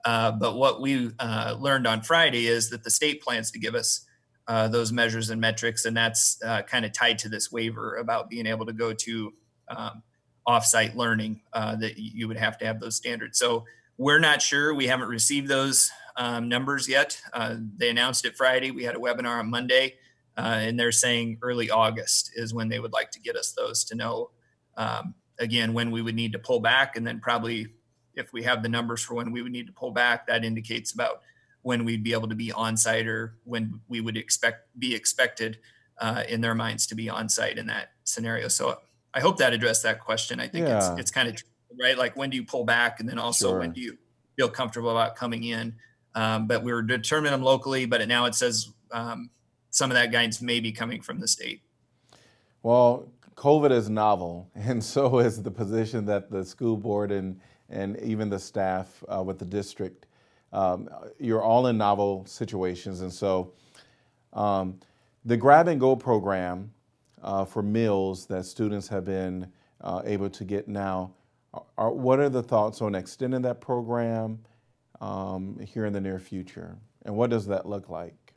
Uh, 0.05 0.31
but 0.31 0.57
what 0.57 0.79
we 0.79 1.09
uh, 1.17 1.55
learned 1.59 1.87
on 1.87 2.03
Friday 2.03 2.45
is 2.45 2.69
that 2.69 2.83
the 2.83 2.91
state 2.91 3.23
plans 3.23 3.49
to 3.49 3.57
give 3.57 3.73
us 3.73 4.05
uh, 4.51 4.67
those 4.67 4.91
measures 4.91 5.29
and 5.29 5.39
metrics, 5.39 5.85
and 5.85 5.95
that's 5.95 6.37
uh, 6.43 6.61
kind 6.63 6.83
of 6.83 6.91
tied 6.91 7.17
to 7.17 7.29
this 7.29 7.53
waiver 7.53 7.95
about 7.95 8.29
being 8.29 8.45
able 8.45 8.65
to 8.65 8.73
go 8.73 8.91
to 8.91 9.33
um, 9.69 10.03
offsite 10.45 10.93
learning 10.93 11.39
uh, 11.53 11.73
that 11.77 11.97
you 11.97 12.27
would 12.27 12.35
have 12.35 12.57
to 12.57 12.65
have 12.65 12.77
those 12.81 12.97
standards. 12.97 13.39
So 13.39 13.63
we're 13.97 14.19
not 14.19 14.41
sure. 14.41 14.73
We 14.73 14.87
haven't 14.87 15.07
received 15.07 15.47
those 15.47 15.89
um, 16.17 16.49
numbers 16.49 16.89
yet. 16.89 17.21
Uh, 17.31 17.55
they 17.77 17.89
announced 17.89 18.25
it 18.25 18.35
Friday. 18.35 18.71
We 18.71 18.83
had 18.83 18.93
a 18.93 18.99
webinar 18.99 19.39
on 19.39 19.49
Monday, 19.49 19.95
uh, 20.35 20.59
and 20.65 20.77
they're 20.77 20.91
saying 20.91 21.37
early 21.41 21.69
August 21.69 22.31
is 22.35 22.53
when 22.53 22.67
they 22.67 22.79
would 22.79 22.91
like 22.91 23.09
to 23.11 23.21
get 23.21 23.37
us 23.37 23.53
those 23.53 23.85
to 23.85 23.95
know 23.95 24.31
um, 24.75 25.15
again 25.39 25.71
when 25.71 25.91
we 25.91 26.01
would 26.01 26.15
need 26.15 26.33
to 26.33 26.39
pull 26.39 26.59
back, 26.59 26.97
and 26.97 27.07
then 27.07 27.21
probably 27.21 27.67
if 28.15 28.33
we 28.33 28.43
have 28.43 28.63
the 28.63 28.69
numbers 28.69 29.01
for 29.01 29.13
when 29.13 29.31
we 29.31 29.41
would 29.43 29.53
need 29.53 29.67
to 29.67 29.73
pull 29.73 29.91
back, 29.91 30.27
that 30.27 30.43
indicates 30.43 30.91
about 30.91 31.21
when 31.63 31.85
we'd 31.85 32.03
be 32.03 32.13
able 32.13 32.27
to 32.27 32.35
be 32.35 32.51
on 32.51 32.75
site 32.75 33.07
or 33.07 33.35
when 33.43 33.79
we 33.87 34.01
would 34.01 34.17
expect 34.17 34.67
be 34.79 34.95
expected 34.95 35.59
uh, 35.99 36.23
in 36.27 36.41
their 36.41 36.55
minds 36.55 36.87
to 36.87 36.95
be 36.95 37.09
on 37.09 37.29
site 37.29 37.57
in 37.57 37.67
that 37.67 37.91
scenario. 38.03 38.47
So 38.47 38.79
I 39.13 39.19
hope 39.19 39.37
that 39.37 39.53
addressed 39.53 39.83
that 39.83 39.99
question. 39.99 40.39
I 40.39 40.47
think 40.47 40.67
yeah. 40.67 40.77
it's 40.77 40.99
it's 40.99 41.11
kind 41.11 41.29
of 41.29 41.35
right. 41.79 41.97
Like 41.97 42.15
when 42.15 42.29
do 42.29 42.37
you 42.37 42.43
pull 42.43 42.63
back, 42.63 42.99
and 42.99 43.07
then 43.07 43.19
also 43.19 43.49
sure. 43.49 43.59
when 43.59 43.71
do 43.71 43.81
you 43.81 43.97
feel 44.35 44.49
comfortable 44.49 44.89
about 44.89 45.15
coming 45.15 45.43
in? 45.43 45.75
Um, 46.15 46.47
but 46.47 46.63
we 46.63 46.73
were 46.73 46.81
determining 46.81 47.31
them 47.31 47.43
locally, 47.43 47.85
but 47.85 48.05
now 48.07 48.25
it 48.25 48.35
says 48.35 48.69
um, 48.91 49.29
some 49.69 49.91
of 49.91 49.95
that 49.95 50.11
guidance 50.11 50.41
may 50.41 50.59
be 50.59 50.71
coming 50.71 51.01
from 51.01 51.19
the 51.19 51.27
state. 51.27 51.61
Well, 52.63 53.09
COVID 53.35 53.71
is 53.71 53.89
novel, 53.89 54.49
and 54.55 54.83
so 54.83 55.19
is 55.19 55.41
the 55.41 55.51
position 55.51 56.05
that 56.05 56.31
the 56.31 56.43
school 56.43 56.77
board 56.77 57.11
and 57.11 57.39
and 57.69 57.97
even 58.01 58.29
the 58.29 58.39
staff 58.39 59.03
uh, 59.07 59.23
with 59.23 59.39
the 59.39 59.45
district. 59.45 60.07
Um, 60.53 60.89
you're 61.19 61.41
all 61.41 61.67
in 61.67 61.77
novel 61.77 62.25
situations, 62.25 63.01
and 63.01 63.11
so 63.11 63.53
um, 64.33 64.79
the 65.25 65.37
grab 65.37 65.67
and 65.67 65.79
go 65.79 65.95
program 65.95 66.71
uh, 67.21 67.45
for 67.45 67.61
meals 67.61 68.25
that 68.27 68.45
students 68.45 68.87
have 68.89 69.05
been 69.05 69.47
uh, 69.81 70.01
able 70.05 70.29
to 70.29 70.43
get 70.43 70.67
now. 70.67 71.13
Are, 71.77 71.91
what 71.91 72.19
are 72.19 72.29
the 72.29 72.43
thoughts 72.43 72.81
on 72.81 72.95
extending 72.95 73.41
that 73.43 73.61
program 73.61 74.39
um, 74.99 75.59
here 75.59 75.85
in 75.85 75.93
the 75.93 76.01
near 76.01 76.19
future? 76.19 76.77
And 77.05 77.15
what 77.15 77.29
does 77.29 77.47
that 77.47 77.65
look 77.65 77.89
like? 77.89 78.31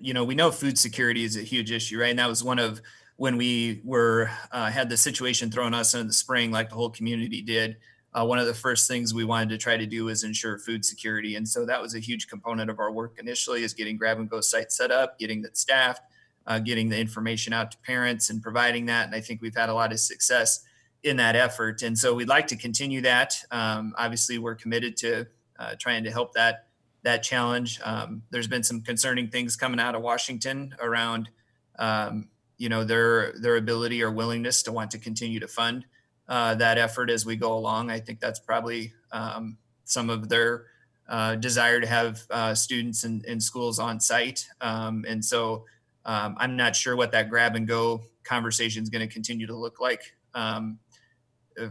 you 0.00 0.14
know, 0.14 0.24
we 0.24 0.34
know 0.34 0.50
food 0.50 0.78
security 0.78 1.24
is 1.24 1.36
a 1.36 1.42
huge 1.42 1.70
issue, 1.70 2.00
right? 2.00 2.10
And 2.10 2.18
that 2.18 2.28
was 2.28 2.42
one 2.42 2.58
of 2.58 2.80
when 3.16 3.36
we 3.36 3.82
were 3.84 4.30
uh, 4.50 4.70
had 4.70 4.88
the 4.88 4.96
situation 4.96 5.50
thrown 5.50 5.74
us 5.74 5.94
in 5.94 6.06
the 6.06 6.12
spring, 6.12 6.50
like 6.50 6.70
the 6.70 6.74
whole 6.74 6.90
community 6.90 7.42
did. 7.42 7.76
Uh, 8.12 8.24
one 8.24 8.38
of 8.38 8.46
the 8.46 8.54
first 8.54 8.88
things 8.88 9.14
we 9.14 9.24
wanted 9.24 9.48
to 9.50 9.58
try 9.58 9.76
to 9.76 9.86
do 9.86 10.06
was 10.06 10.24
ensure 10.24 10.58
food 10.58 10.84
security, 10.84 11.36
and 11.36 11.48
so 11.48 11.64
that 11.64 11.80
was 11.80 11.94
a 11.94 12.00
huge 12.00 12.26
component 12.26 12.68
of 12.68 12.80
our 12.80 12.90
work 12.90 13.16
initially, 13.20 13.62
is 13.62 13.72
getting 13.72 13.96
grab 13.96 14.18
and 14.18 14.28
go 14.28 14.40
sites 14.40 14.76
set 14.76 14.90
up, 14.90 15.18
getting 15.18 15.42
that 15.42 15.56
staffed, 15.56 16.02
uh, 16.46 16.58
getting 16.58 16.88
the 16.88 16.98
information 16.98 17.52
out 17.52 17.70
to 17.70 17.78
parents, 17.78 18.28
and 18.28 18.42
providing 18.42 18.86
that. 18.86 19.06
And 19.06 19.14
I 19.14 19.20
think 19.20 19.40
we've 19.40 19.54
had 19.54 19.68
a 19.68 19.74
lot 19.74 19.92
of 19.92 20.00
success 20.00 20.64
in 21.04 21.16
that 21.18 21.36
effort, 21.36 21.82
and 21.82 21.96
so 21.96 22.12
we'd 22.12 22.28
like 22.28 22.48
to 22.48 22.56
continue 22.56 23.00
that. 23.02 23.36
Um, 23.52 23.94
obviously, 23.96 24.38
we're 24.38 24.56
committed 24.56 24.96
to 24.98 25.26
uh, 25.58 25.74
trying 25.78 26.02
to 26.04 26.10
help 26.10 26.34
that 26.34 26.66
that 27.02 27.22
challenge. 27.22 27.80
Um, 27.84 28.22
there's 28.30 28.48
been 28.48 28.64
some 28.64 28.82
concerning 28.82 29.28
things 29.28 29.56
coming 29.56 29.80
out 29.80 29.94
of 29.94 30.02
Washington 30.02 30.74
around, 30.82 31.30
um, 31.78 32.28
you 32.58 32.68
know, 32.68 32.82
their 32.82 33.34
their 33.40 33.56
ability 33.56 34.02
or 34.02 34.10
willingness 34.10 34.64
to 34.64 34.72
want 34.72 34.90
to 34.90 34.98
continue 34.98 35.38
to 35.38 35.48
fund 35.48 35.84
uh, 36.30 36.54
that 36.54 36.78
effort 36.78 37.10
as 37.10 37.26
we 37.26 37.36
go 37.36 37.52
along. 37.52 37.90
I 37.90 37.98
think 37.98 38.20
that's 38.20 38.38
probably 38.38 38.92
um, 39.10 39.58
some 39.84 40.08
of 40.08 40.28
their 40.28 40.66
uh, 41.08 41.34
desire 41.34 41.80
to 41.80 41.86
have 41.88 42.22
uh, 42.30 42.54
students 42.54 43.02
in, 43.02 43.22
in 43.26 43.40
schools 43.40 43.80
on 43.80 43.98
site. 43.98 44.46
Um, 44.60 45.04
and 45.08 45.22
so 45.22 45.64
um, 46.04 46.36
I'm 46.38 46.56
not 46.56 46.76
sure 46.76 46.94
what 46.94 47.10
that 47.12 47.28
grab 47.28 47.56
and 47.56 47.66
go 47.66 48.02
conversation 48.22 48.82
is 48.82 48.88
going 48.88 49.06
to 49.06 49.12
continue 49.12 49.46
to 49.48 49.56
look 49.56 49.80
like. 49.80 50.14
Um, 50.34 50.78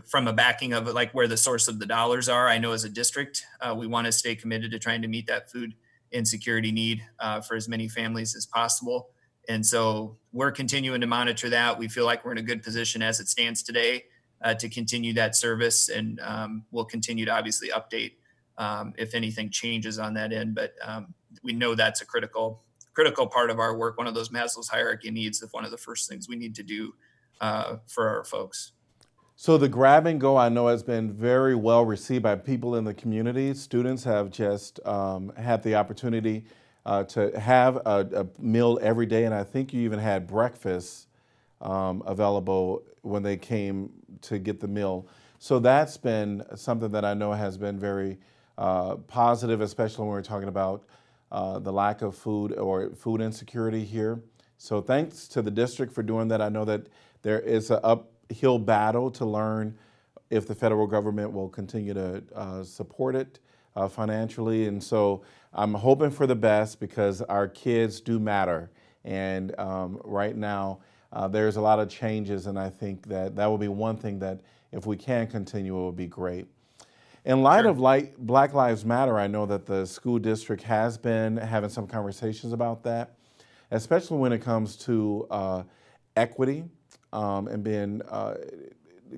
from 0.05 0.27
a 0.27 0.33
backing 0.33 0.73
of 0.73 0.87
like 0.87 1.11
where 1.13 1.27
the 1.27 1.37
source 1.37 1.67
of 1.67 1.79
the 1.79 1.85
dollars 1.85 2.29
are. 2.29 2.47
I 2.47 2.59
know 2.59 2.73
as 2.73 2.83
a 2.83 2.89
district, 2.89 3.43
uh, 3.61 3.73
we 3.75 3.87
want 3.87 4.05
to 4.05 4.11
stay 4.11 4.35
committed 4.35 4.69
to 4.71 4.77
trying 4.77 5.01
to 5.01 5.07
meet 5.07 5.25
that 5.27 5.49
food 5.49 5.73
insecurity 6.11 6.71
need 6.71 7.01
uh, 7.19 7.41
for 7.41 7.55
as 7.55 7.67
many 7.67 7.87
families 7.87 8.35
as 8.35 8.45
possible. 8.45 9.09
And 9.47 9.65
so 9.65 10.17
we're 10.31 10.51
continuing 10.51 11.01
to 11.01 11.07
monitor 11.07 11.49
that. 11.49 11.79
We 11.79 11.87
feel 11.87 12.05
like 12.05 12.23
we're 12.23 12.33
in 12.33 12.37
a 12.37 12.43
good 12.43 12.61
position 12.61 13.01
as 13.01 13.19
it 13.19 13.29
stands 13.29 13.63
today 13.63 14.03
uh, 14.41 14.53
to 14.55 14.69
continue 14.69 15.13
that 15.13 15.35
service, 15.35 15.89
and 15.89 16.19
um, 16.21 16.63
we'll 16.71 16.85
continue 16.85 17.25
to 17.25 17.31
obviously 17.31 17.69
update 17.69 18.13
um, 18.57 18.93
if 18.97 19.15
anything 19.15 19.49
changes 19.49 19.99
on 19.99 20.13
that 20.13 20.31
end. 20.31 20.55
But 20.55 20.73
um, 20.81 21.13
we 21.43 21.53
know 21.53 21.75
that's 21.75 22.01
a 22.01 22.05
critical 22.05 22.63
critical 22.93 23.27
part 23.27 23.49
of 23.49 23.59
our 23.59 23.77
work. 23.77 23.97
One 23.97 24.07
of 24.07 24.13
those 24.13 24.29
Maslow's 24.29 24.67
hierarchy 24.67 25.11
needs. 25.11 25.41
Of 25.41 25.51
one 25.51 25.65
of 25.65 25.71
the 25.71 25.77
first 25.77 26.09
things 26.09 26.27
we 26.27 26.35
need 26.35 26.55
to 26.55 26.63
do 26.63 26.93
uh, 27.41 27.77
for 27.87 28.07
our 28.09 28.23
folks. 28.23 28.73
So 29.35 29.57
the 29.57 29.69
grab 29.69 30.05
and 30.05 30.19
go, 30.19 30.35
I 30.35 30.49
know, 30.49 30.67
has 30.67 30.83
been 30.83 31.13
very 31.13 31.55
well 31.55 31.85
received 31.85 32.23
by 32.23 32.35
people 32.35 32.75
in 32.75 32.83
the 32.83 32.93
community. 32.93 33.53
Students 33.53 34.03
have 34.03 34.31
just 34.31 34.85
um, 34.85 35.31
had 35.37 35.63
the 35.63 35.75
opportunity 35.75 36.43
uh, 36.85 37.05
to 37.05 37.39
have 37.39 37.77
a, 37.77 38.07
a 38.13 38.41
meal 38.41 38.79
every 38.81 39.05
day, 39.05 39.23
and 39.23 39.33
I 39.33 39.45
think 39.45 39.73
you 39.73 39.81
even 39.83 39.99
had 39.99 40.27
breakfast 40.27 41.07
um, 41.61 42.03
available 42.05 42.83
when 43.01 43.23
they 43.23 43.37
came 43.37 43.91
to 44.23 44.39
get 44.39 44.59
the 44.59 44.67
meal. 44.67 45.07
So 45.39 45.59
that's 45.59 45.97
been 45.97 46.43
something 46.55 46.91
that 46.91 47.05
I 47.05 47.13
know 47.13 47.31
has 47.31 47.57
been 47.57 47.79
very 47.79 48.17
uh, 48.57 48.95
positive, 48.95 49.61
especially 49.61 50.03
when 50.05 50.11
we're 50.11 50.21
talking 50.21 50.49
about 50.49 50.83
uh, 51.31 51.59
the 51.59 51.71
lack 51.71 52.01
of 52.01 52.15
food 52.15 52.53
or 52.53 52.89
food 52.89 53.21
insecurity 53.21 53.85
here. 53.85 54.21
So 54.57 54.81
thanks 54.81 55.27
to 55.29 55.41
the 55.41 55.51
district 55.51 55.93
for 55.93 56.03
doing 56.03 56.27
that. 56.27 56.41
I 56.41 56.49
know 56.49 56.65
that 56.65 56.87
there 57.21 57.39
is 57.39 57.71
an 57.71 57.79
uphill 57.83 58.59
battle 58.59 59.09
to 59.11 59.25
learn 59.25 59.77
if 60.29 60.45
the 60.45 60.55
federal 60.55 60.87
government 60.87 61.31
will 61.31 61.49
continue 61.49 61.93
to 61.93 62.21
uh, 62.35 62.63
support 62.63 63.15
it 63.15 63.39
uh, 63.75 63.87
financially. 63.87 64.67
And 64.67 64.83
so 64.83 65.23
I'm 65.53 65.73
hoping 65.73 66.11
for 66.11 66.27
the 66.27 66.35
best 66.35 66.79
because 66.79 67.21
our 67.21 67.47
kids 67.47 68.01
do 68.01 68.19
matter. 68.19 68.69
And 69.05 69.57
um, 69.57 69.99
right 70.03 70.35
now, 70.35 70.79
uh, 71.11 71.27
there's 71.27 71.55
a 71.55 71.61
lot 71.61 71.79
of 71.79 71.89
changes, 71.89 72.47
and 72.47 72.57
I 72.59 72.69
think 72.69 73.07
that 73.07 73.35
that 73.35 73.47
will 73.47 73.57
be 73.57 73.67
one 73.67 73.97
thing 73.97 74.19
that 74.19 74.41
if 74.71 74.85
we 74.85 74.95
can 74.95 75.27
continue, 75.27 75.77
it 75.79 75.85
would 75.85 75.95
be 75.95 76.07
great. 76.07 76.47
In 77.25 77.41
light 77.43 77.61
Sure. 77.61 77.71
of 77.71 77.79
like 77.79 78.17
Black 78.17 78.53
Lives 78.53 78.85
Matter, 78.85 79.17
I 79.17 79.27
know 79.27 79.45
that 79.45 79.65
the 79.65 79.85
school 79.85 80.19
district 80.19 80.63
has 80.63 80.97
been 80.97 81.37
having 81.37 81.69
some 81.69 81.87
conversations 81.87 82.53
about 82.53 82.83
that, 82.83 83.15
especially 83.71 84.17
when 84.17 84.31
it 84.31 84.39
comes 84.39 84.77
to 84.77 85.27
uh, 85.29 85.63
equity 86.15 86.63
um, 87.11 87.47
and 87.47 87.63
being. 87.63 88.01
Uh, 88.03 88.35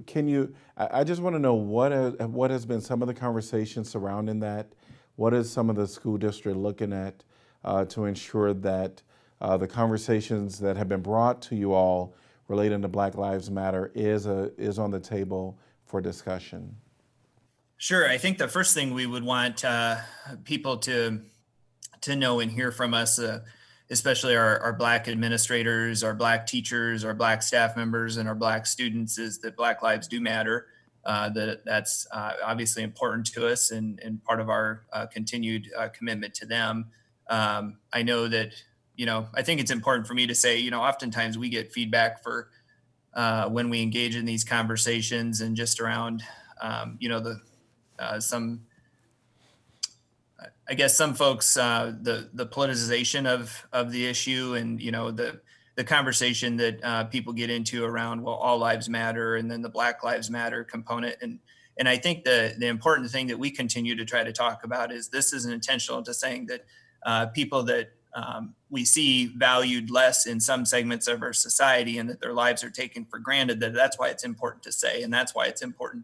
can 0.07 0.27
you? 0.27 0.53
I, 0.77 1.01
I 1.01 1.03
just 1.03 1.21
want 1.21 1.35
to 1.35 1.39
know 1.39 1.53
what 1.53 1.91
has, 1.91 2.13
what 2.19 2.49
has 2.49 2.65
been 2.65 2.81
some 2.81 3.01
of 3.01 3.07
the 3.07 3.13
conversations 3.13 3.89
surrounding 3.89 4.39
that. 4.39 4.71
What 5.17 5.33
is 5.33 5.51
some 5.51 5.69
of 5.69 5.75
the 5.75 5.87
school 5.87 6.17
district 6.17 6.57
looking 6.57 6.93
at 6.93 7.23
uh, 7.63 7.85
to 7.85 8.05
ensure 8.05 8.53
that 8.53 9.01
uh, 9.41 9.57
the 9.57 9.67
conversations 9.67 10.59
that 10.59 10.77
have 10.77 10.87
been 10.87 11.01
brought 11.01 11.41
to 11.41 11.55
you 11.55 11.73
all 11.73 12.13
relating 12.47 12.81
to 12.83 12.87
Black 12.87 13.15
Lives 13.15 13.49
Matter 13.49 13.91
is 13.95 14.27
a 14.27 14.51
is 14.57 14.77
on 14.77 14.91
the 14.91 14.99
table 14.99 15.57
for 15.85 15.99
discussion? 15.99 16.75
Sure. 17.77 18.07
I 18.07 18.19
think 18.19 18.37
the 18.37 18.47
first 18.47 18.75
thing 18.75 18.93
we 18.93 19.07
would 19.07 19.23
want 19.23 19.65
uh, 19.65 19.97
people 20.43 20.77
to 20.77 21.21
to 22.01 22.15
know 22.15 22.39
and 22.39 22.51
hear 22.51 22.71
from 22.71 22.93
us, 22.93 23.17
uh, 23.17 23.39
especially 23.89 24.35
our, 24.35 24.59
our 24.59 24.73
Black 24.73 25.07
administrators, 25.07 26.03
our 26.03 26.13
Black 26.13 26.45
teachers, 26.45 27.03
our 27.03 27.13
Black 27.15 27.41
staff 27.41 27.75
members, 27.75 28.17
and 28.17 28.29
our 28.29 28.35
Black 28.35 28.67
students, 28.67 29.17
is 29.17 29.39
that 29.39 29.55
Black 29.55 29.81
lives 29.81 30.07
do 30.07 30.21
matter. 30.21 30.67
Uh, 31.03 31.29
that 31.29 31.65
that's 31.65 32.05
uh, 32.11 32.33
obviously 32.45 32.83
important 32.83 33.25
to 33.25 33.47
us 33.47 33.71
and, 33.71 33.99
and 34.01 34.23
part 34.23 34.39
of 34.39 34.49
our 34.49 34.83
uh, 34.93 35.07
continued 35.07 35.67
uh, 35.75 35.87
commitment 35.87 36.35
to 36.35 36.45
them. 36.45 36.91
Um, 37.27 37.77
I 37.91 38.03
know 38.03 38.27
that 38.27 38.51
you 39.01 39.07
know 39.07 39.27
I 39.33 39.41
think 39.41 39.59
it's 39.59 39.71
important 39.71 40.05
for 40.05 40.13
me 40.13 40.27
to 40.27 40.35
say 40.35 40.59
you 40.59 40.69
know 40.69 40.79
oftentimes 40.79 41.35
we 41.35 41.49
get 41.49 41.73
feedback 41.73 42.21
for 42.21 42.49
uh, 43.15 43.49
when 43.49 43.71
we 43.71 43.81
engage 43.81 44.15
in 44.15 44.25
these 44.25 44.43
conversations 44.43 45.41
and 45.41 45.55
just 45.55 45.79
around 45.79 46.21
um, 46.61 46.97
you 46.99 47.09
know 47.09 47.19
the 47.19 47.41
uh, 47.97 48.19
some 48.19 48.61
I 50.69 50.75
guess 50.75 50.95
some 50.95 51.15
folks 51.15 51.57
uh, 51.57 51.95
the 51.99 52.29
the 52.31 52.45
politicization 52.45 53.25
of 53.25 53.67
of 53.73 53.91
the 53.91 54.05
issue 54.05 54.53
and 54.53 54.79
you 54.79 54.91
know 54.91 55.09
the 55.09 55.41
the 55.77 55.83
conversation 55.83 56.57
that 56.57 56.79
uh, 56.83 57.05
people 57.05 57.33
get 57.33 57.49
into 57.49 57.83
around 57.83 58.21
well 58.21 58.35
all 58.35 58.59
lives 58.59 58.87
matter 58.87 59.35
and 59.35 59.49
then 59.49 59.63
the 59.63 59.69
Black 59.69 60.03
Lives 60.03 60.29
Matter 60.29 60.63
component. 60.63 61.15
And 61.23 61.39
and 61.79 61.89
I 61.89 61.97
think 61.97 62.23
the 62.23 62.53
the 62.55 62.67
important 62.67 63.09
thing 63.09 63.25
that 63.27 63.39
we 63.39 63.49
continue 63.49 63.95
to 63.95 64.05
try 64.05 64.23
to 64.23 64.31
talk 64.31 64.63
about 64.63 64.91
is 64.91 65.09
this 65.09 65.33
is 65.33 65.45
an 65.45 65.53
intentional 65.53 66.03
to 66.03 66.13
saying 66.13 66.45
that 66.45 66.65
uh, 67.03 67.25
people 67.25 67.63
that 67.63 67.93
um, 68.13 68.55
we 68.69 68.83
see 68.83 69.27
valued 69.27 69.89
less 69.89 70.25
in 70.25 70.39
some 70.39 70.65
segments 70.65 71.07
of 71.07 71.21
our 71.21 71.33
society 71.33 71.97
and 71.97 72.09
that 72.09 72.19
their 72.19 72.33
lives 72.33 72.63
are 72.63 72.69
taken 72.69 73.05
for 73.05 73.19
granted 73.19 73.59
that 73.59 73.73
that's 73.73 73.97
why 73.97 74.09
it's 74.09 74.23
important 74.23 74.63
to 74.63 74.71
say 74.71 75.03
and 75.03 75.13
that's 75.13 75.33
why 75.33 75.45
it's 75.45 75.61
important 75.61 76.03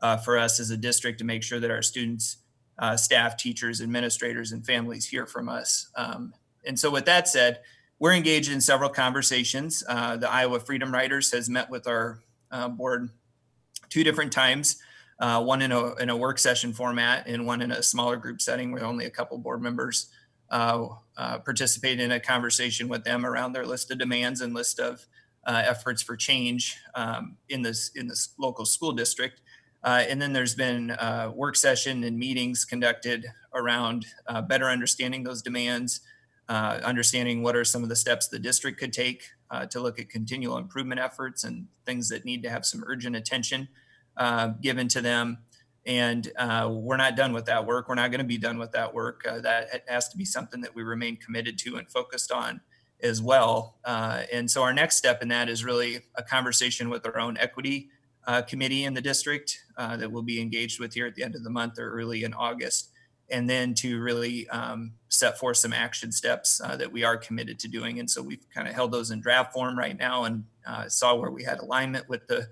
uh, 0.00 0.16
for 0.16 0.38
us 0.38 0.60
as 0.60 0.70
a 0.70 0.76
district 0.76 1.18
to 1.18 1.24
make 1.24 1.42
sure 1.42 1.60
that 1.60 1.70
our 1.70 1.82
students, 1.82 2.38
uh, 2.78 2.96
staff, 2.96 3.36
teachers, 3.36 3.80
administrators, 3.80 4.52
and 4.52 4.64
families 4.64 5.06
hear 5.06 5.26
from 5.26 5.48
us. 5.48 5.88
Um, 5.96 6.32
and 6.64 6.78
so, 6.78 6.90
with 6.90 7.04
that 7.06 7.26
said, 7.28 7.60
we're 7.98 8.12
engaged 8.12 8.52
in 8.52 8.60
several 8.60 8.90
conversations. 8.90 9.82
Uh, 9.88 10.16
the 10.16 10.30
Iowa 10.30 10.60
Freedom 10.60 10.92
Riders 10.92 11.32
has 11.32 11.48
met 11.48 11.68
with 11.68 11.88
our 11.88 12.20
uh, 12.52 12.68
board 12.68 13.10
two 13.88 14.04
different 14.04 14.32
times. 14.32 14.80
Uh, 15.18 15.42
one 15.42 15.62
in 15.62 15.72
a, 15.72 15.94
in 15.96 16.10
a 16.10 16.16
work 16.16 16.38
session 16.38 16.72
format 16.72 17.26
and 17.26 17.44
one 17.44 17.60
in 17.60 17.72
a 17.72 17.82
smaller 17.82 18.16
group 18.16 18.40
setting 18.40 18.70
with 18.70 18.84
only 18.84 19.06
a 19.06 19.10
couple 19.10 19.36
board 19.36 19.60
members 19.60 20.10
participate 20.50 22.00
in 22.00 22.12
a 22.12 22.20
conversation 22.20 22.88
with 22.88 23.04
them 23.04 23.24
around 23.24 23.52
their 23.52 23.66
list 23.66 23.90
of 23.90 23.98
demands 23.98 24.40
and 24.40 24.54
list 24.54 24.78
of 24.80 25.06
uh, 25.46 25.62
efforts 25.64 26.02
for 26.02 26.16
change 26.16 26.76
um, 26.94 27.36
in 27.48 27.62
this 27.62 27.90
in 27.94 28.06
this 28.06 28.34
local 28.38 28.66
school 28.66 28.92
district. 28.92 29.40
Uh, 29.82 30.04
and 30.08 30.20
then 30.20 30.32
there's 30.32 30.54
been 30.54 30.90
uh, 30.90 31.32
work 31.34 31.56
session 31.56 32.04
and 32.04 32.18
meetings 32.18 32.64
conducted 32.64 33.24
around 33.54 34.06
uh, 34.26 34.42
better 34.42 34.66
understanding 34.66 35.22
those 35.22 35.40
demands, 35.40 36.00
uh, 36.48 36.80
understanding 36.82 37.42
what 37.42 37.54
are 37.54 37.64
some 37.64 37.82
of 37.82 37.88
the 37.88 37.96
steps 37.96 38.28
the 38.28 38.38
district 38.38 38.78
could 38.78 38.92
take 38.92 39.22
uh, 39.50 39.64
to 39.66 39.80
look 39.80 39.98
at 39.98 40.10
continual 40.10 40.58
improvement 40.58 41.00
efforts 41.00 41.44
and 41.44 41.66
things 41.86 42.08
that 42.08 42.24
need 42.24 42.42
to 42.42 42.50
have 42.50 42.66
some 42.66 42.82
urgent 42.86 43.14
attention 43.14 43.68
uh, 44.16 44.48
given 44.60 44.88
to 44.88 45.00
them. 45.00 45.38
And 45.86 46.30
uh, 46.36 46.68
we're 46.70 46.98
not 46.98 47.16
done 47.16 47.32
with 47.32 47.46
that 47.46 47.66
work. 47.66 47.88
We're 47.88 47.94
not 47.94 48.10
going 48.10 48.20
to 48.20 48.24
be 48.26 48.36
done 48.36 48.58
with 48.58 48.72
that 48.72 48.92
work. 48.92 49.24
Uh, 49.26 49.40
that 49.40 49.84
has 49.88 50.08
to 50.10 50.18
be 50.18 50.24
something 50.24 50.60
that 50.60 50.74
we 50.74 50.82
remain 50.82 51.16
committed 51.16 51.58
to 51.60 51.76
and 51.76 51.90
focused 51.90 52.30
on 52.30 52.60
as 53.02 53.22
well. 53.22 53.78
Uh, 53.84 54.24
and 54.32 54.50
so 54.50 54.62
our 54.62 54.74
next 54.74 54.96
step 54.96 55.22
in 55.22 55.28
that 55.28 55.48
is 55.48 55.64
really 55.64 56.00
a 56.16 56.22
conversation 56.22 56.90
with 56.90 57.06
our 57.06 57.18
own 57.18 57.38
equity 57.38 57.88
uh, 58.26 58.42
committee 58.42 58.84
in 58.84 58.92
the 58.92 59.00
district 59.00 59.62
uh, 59.78 59.96
that 59.96 60.12
we'll 60.12 60.22
be 60.22 60.40
engaged 60.40 60.78
with 60.78 60.92
here 60.92 61.06
at 61.06 61.14
the 61.14 61.22
end 61.22 61.34
of 61.34 61.44
the 61.44 61.50
month 61.50 61.78
or 61.78 61.90
early 61.90 62.24
in 62.24 62.34
August. 62.34 62.90
and 63.30 63.48
then 63.48 63.74
to 63.74 64.00
really 64.00 64.48
um, 64.48 64.92
set 65.08 65.38
forth 65.38 65.58
some 65.58 65.72
action 65.72 66.10
steps 66.10 66.60
uh, 66.64 66.76
that 66.76 66.90
we 66.90 67.04
are 67.04 67.16
committed 67.16 67.58
to 67.58 67.68
doing. 67.68 67.98
And 67.98 68.10
so 68.10 68.22
we've 68.22 68.46
kind 68.54 68.66
of 68.66 68.74
held 68.74 68.90
those 68.90 69.10
in 69.10 69.20
draft 69.20 69.52
form 69.52 69.78
right 69.78 69.98
now 69.98 70.24
and 70.24 70.44
saw 70.88 71.14
where 71.14 71.30
we 71.30 71.44
had 71.44 71.60
alignment 71.60 72.08
with 72.08 72.26
the 72.26 72.48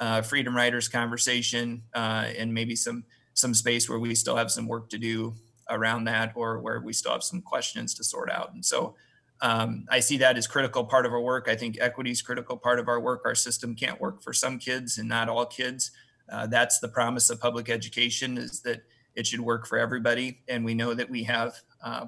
uh, 0.00 0.22
Freedom 0.22 0.54
Riders 0.54 0.88
conversation 0.88 1.82
uh, 1.94 2.26
and 2.36 2.52
maybe 2.52 2.76
some 2.76 3.04
some 3.34 3.54
space 3.54 3.88
where 3.88 3.98
we 3.98 4.14
still 4.14 4.36
have 4.36 4.50
some 4.50 4.66
work 4.66 4.88
to 4.90 4.98
do 4.98 5.34
around 5.70 6.04
that 6.04 6.32
or 6.34 6.58
where 6.58 6.80
we 6.80 6.92
still 6.92 7.12
have 7.12 7.22
some 7.22 7.40
questions 7.40 7.94
to 7.94 8.02
sort 8.02 8.30
out. 8.30 8.52
And 8.52 8.64
so 8.64 8.96
um, 9.40 9.86
I 9.90 10.00
see 10.00 10.16
that 10.18 10.36
as 10.36 10.46
critical 10.46 10.84
part 10.84 11.06
of 11.06 11.12
our 11.12 11.20
work. 11.20 11.46
I 11.48 11.54
think 11.54 11.78
equity 11.80 12.10
is 12.10 12.20
critical 12.20 12.56
part 12.56 12.80
of 12.80 12.88
our 12.88 12.98
work. 12.98 13.22
Our 13.24 13.36
system 13.36 13.76
can't 13.76 14.00
work 14.00 14.22
for 14.22 14.32
some 14.32 14.58
kids 14.58 14.98
and 14.98 15.08
not 15.08 15.28
all 15.28 15.46
kids. 15.46 15.92
Uh, 16.28 16.46
that's 16.46 16.80
the 16.80 16.88
promise 16.88 17.30
of 17.30 17.40
public 17.40 17.70
education 17.70 18.38
is 18.38 18.60
that 18.62 18.82
it 19.14 19.26
should 19.26 19.40
work 19.40 19.66
for 19.66 19.78
everybody. 19.78 20.40
And 20.48 20.64
we 20.64 20.74
know 20.74 20.94
that 20.94 21.08
we 21.08 21.22
have 21.24 21.54
uh, 21.82 22.06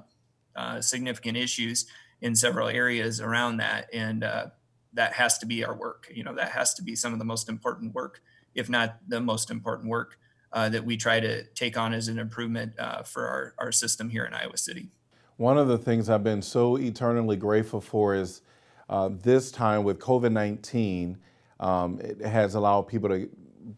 uh, 0.55 0.81
significant 0.81 1.37
issues 1.37 1.87
in 2.21 2.35
several 2.35 2.67
areas 2.67 3.21
around 3.21 3.57
that. 3.57 3.87
And 3.93 4.23
uh, 4.23 4.47
that 4.93 5.13
has 5.13 5.37
to 5.39 5.45
be 5.45 5.63
our 5.63 5.75
work. 5.75 6.11
You 6.13 6.23
know, 6.23 6.35
that 6.35 6.49
has 6.49 6.73
to 6.75 6.83
be 6.83 6.95
some 6.95 7.13
of 7.13 7.19
the 7.19 7.25
most 7.25 7.49
important 7.49 7.93
work, 7.93 8.21
if 8.55 8.69
not 8.69 8.97
the 9.07 9.21
most 9.21 9.49
important 9.51 9.89
work 9.89 10.17
uh, 10.53 10.69
that 10.69 10.85
we 10.85 10.97
try 10.97 11.19
to 11.19 11.43
take 11.55 11.77
on 11.77 11.93
as 11.93 12.07
an 12.07 12.19
improvement 12.19 12.73
uh, 12.77 13.03
for 13.03 13.27
our, 13.27 13.55
our 13.57 13.71
system 13.71 14.09
here 14.09 14.25
in 14.25 14.33
Iowa 14.33 14.57
City. 14.57 14.89
One 15.37 15.57
of 15.57 15.67
the 15.67 15.77
things 15.77 16.09
I've 16.09 16.23
been 16.23 16.41
so 16.41 16.77
eternally 16.77 17.35
grateful 17.35 17.81
for 17.81 18.13
is 18.15 18.41
uh, 18.89 19.09
this 19.23 19.51
time 19.51 19.83
with 19.83 19.99
COVID 19.99 20.31
19, 20.31 21.17
um, 21.59 21.99
it 22.01 22.21
has 22.21 22.55
allowed 22.55 22.83
people 22.83 23.09
to, 23.09 23.29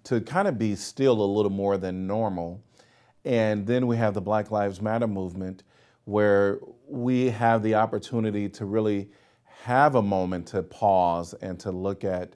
to 0.05 0.21
kind 0.21 0.47
of 0.47 0.57
be 0.57 0.75
still 0.75 1.21
a 1.21 1.25
little 1.25 1.51
more 1.51 1.77
than 1.77 2.07
normal. 2.07 2.61
And 3.23 3.65
then 3.67 3.87
we 3.87 3.95
have 3.97 4.13
the 4.13 4.21
Black 4.21 4.51
Lives 4.51 4.81
Matter 4.81 5.07
movement, 5.07 5.63
where 6.05 6.59
we 6.87 7.29
have 7.29 7.63
the 7.63 7.75
opportunity 7.75 8.49
to 8.49 8.65
really 8.65 9.09
have 9.61 9.95
a 9.95 10.01
moment 10.01 10.47
to 10.47 10.63
pause 10.63 11.33
and 11.35 11.59
to 11.61 11.71
look 11.71 12.03
at 12.03 12.33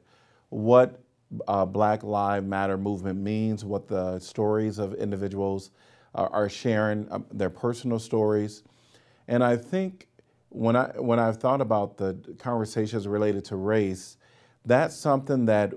what 0.49 1.01
uh, 1.47 1.65
Black 1.65 2.03
Lives 2.03 2.45
Matter 2.45 2.77
movement 2.77 3.19
means, 3.19 3.65
what 3.65 3.87
the 3.87 4.19
stories 4.19 4.79
of 4.79 4.93
individuals 4.93 5.71
are, 6.15 6.29
are 6.29 6.49
sharing, 6.49 7.11
um, 7.11 7.25
their 7.31 7.49
personal 7.49 7.99
stories. 7.99 8.63
And 9.27 9.43
I 9.43 9.57
think 9.57 10.07
when 10.49 10.75
I 10.75 10.87
when 10.97 11.19
I've 11.19 11.37
thought 11.37 11.61
about 11.61 11.97
the 11.97 12.17
conversations 12.39 13.07
related 13.07 13.43
to 13.45 13.57
race, 13.57 14.17
that's 14.65 14.95
something 14.95 15.45
that 15.45 15.73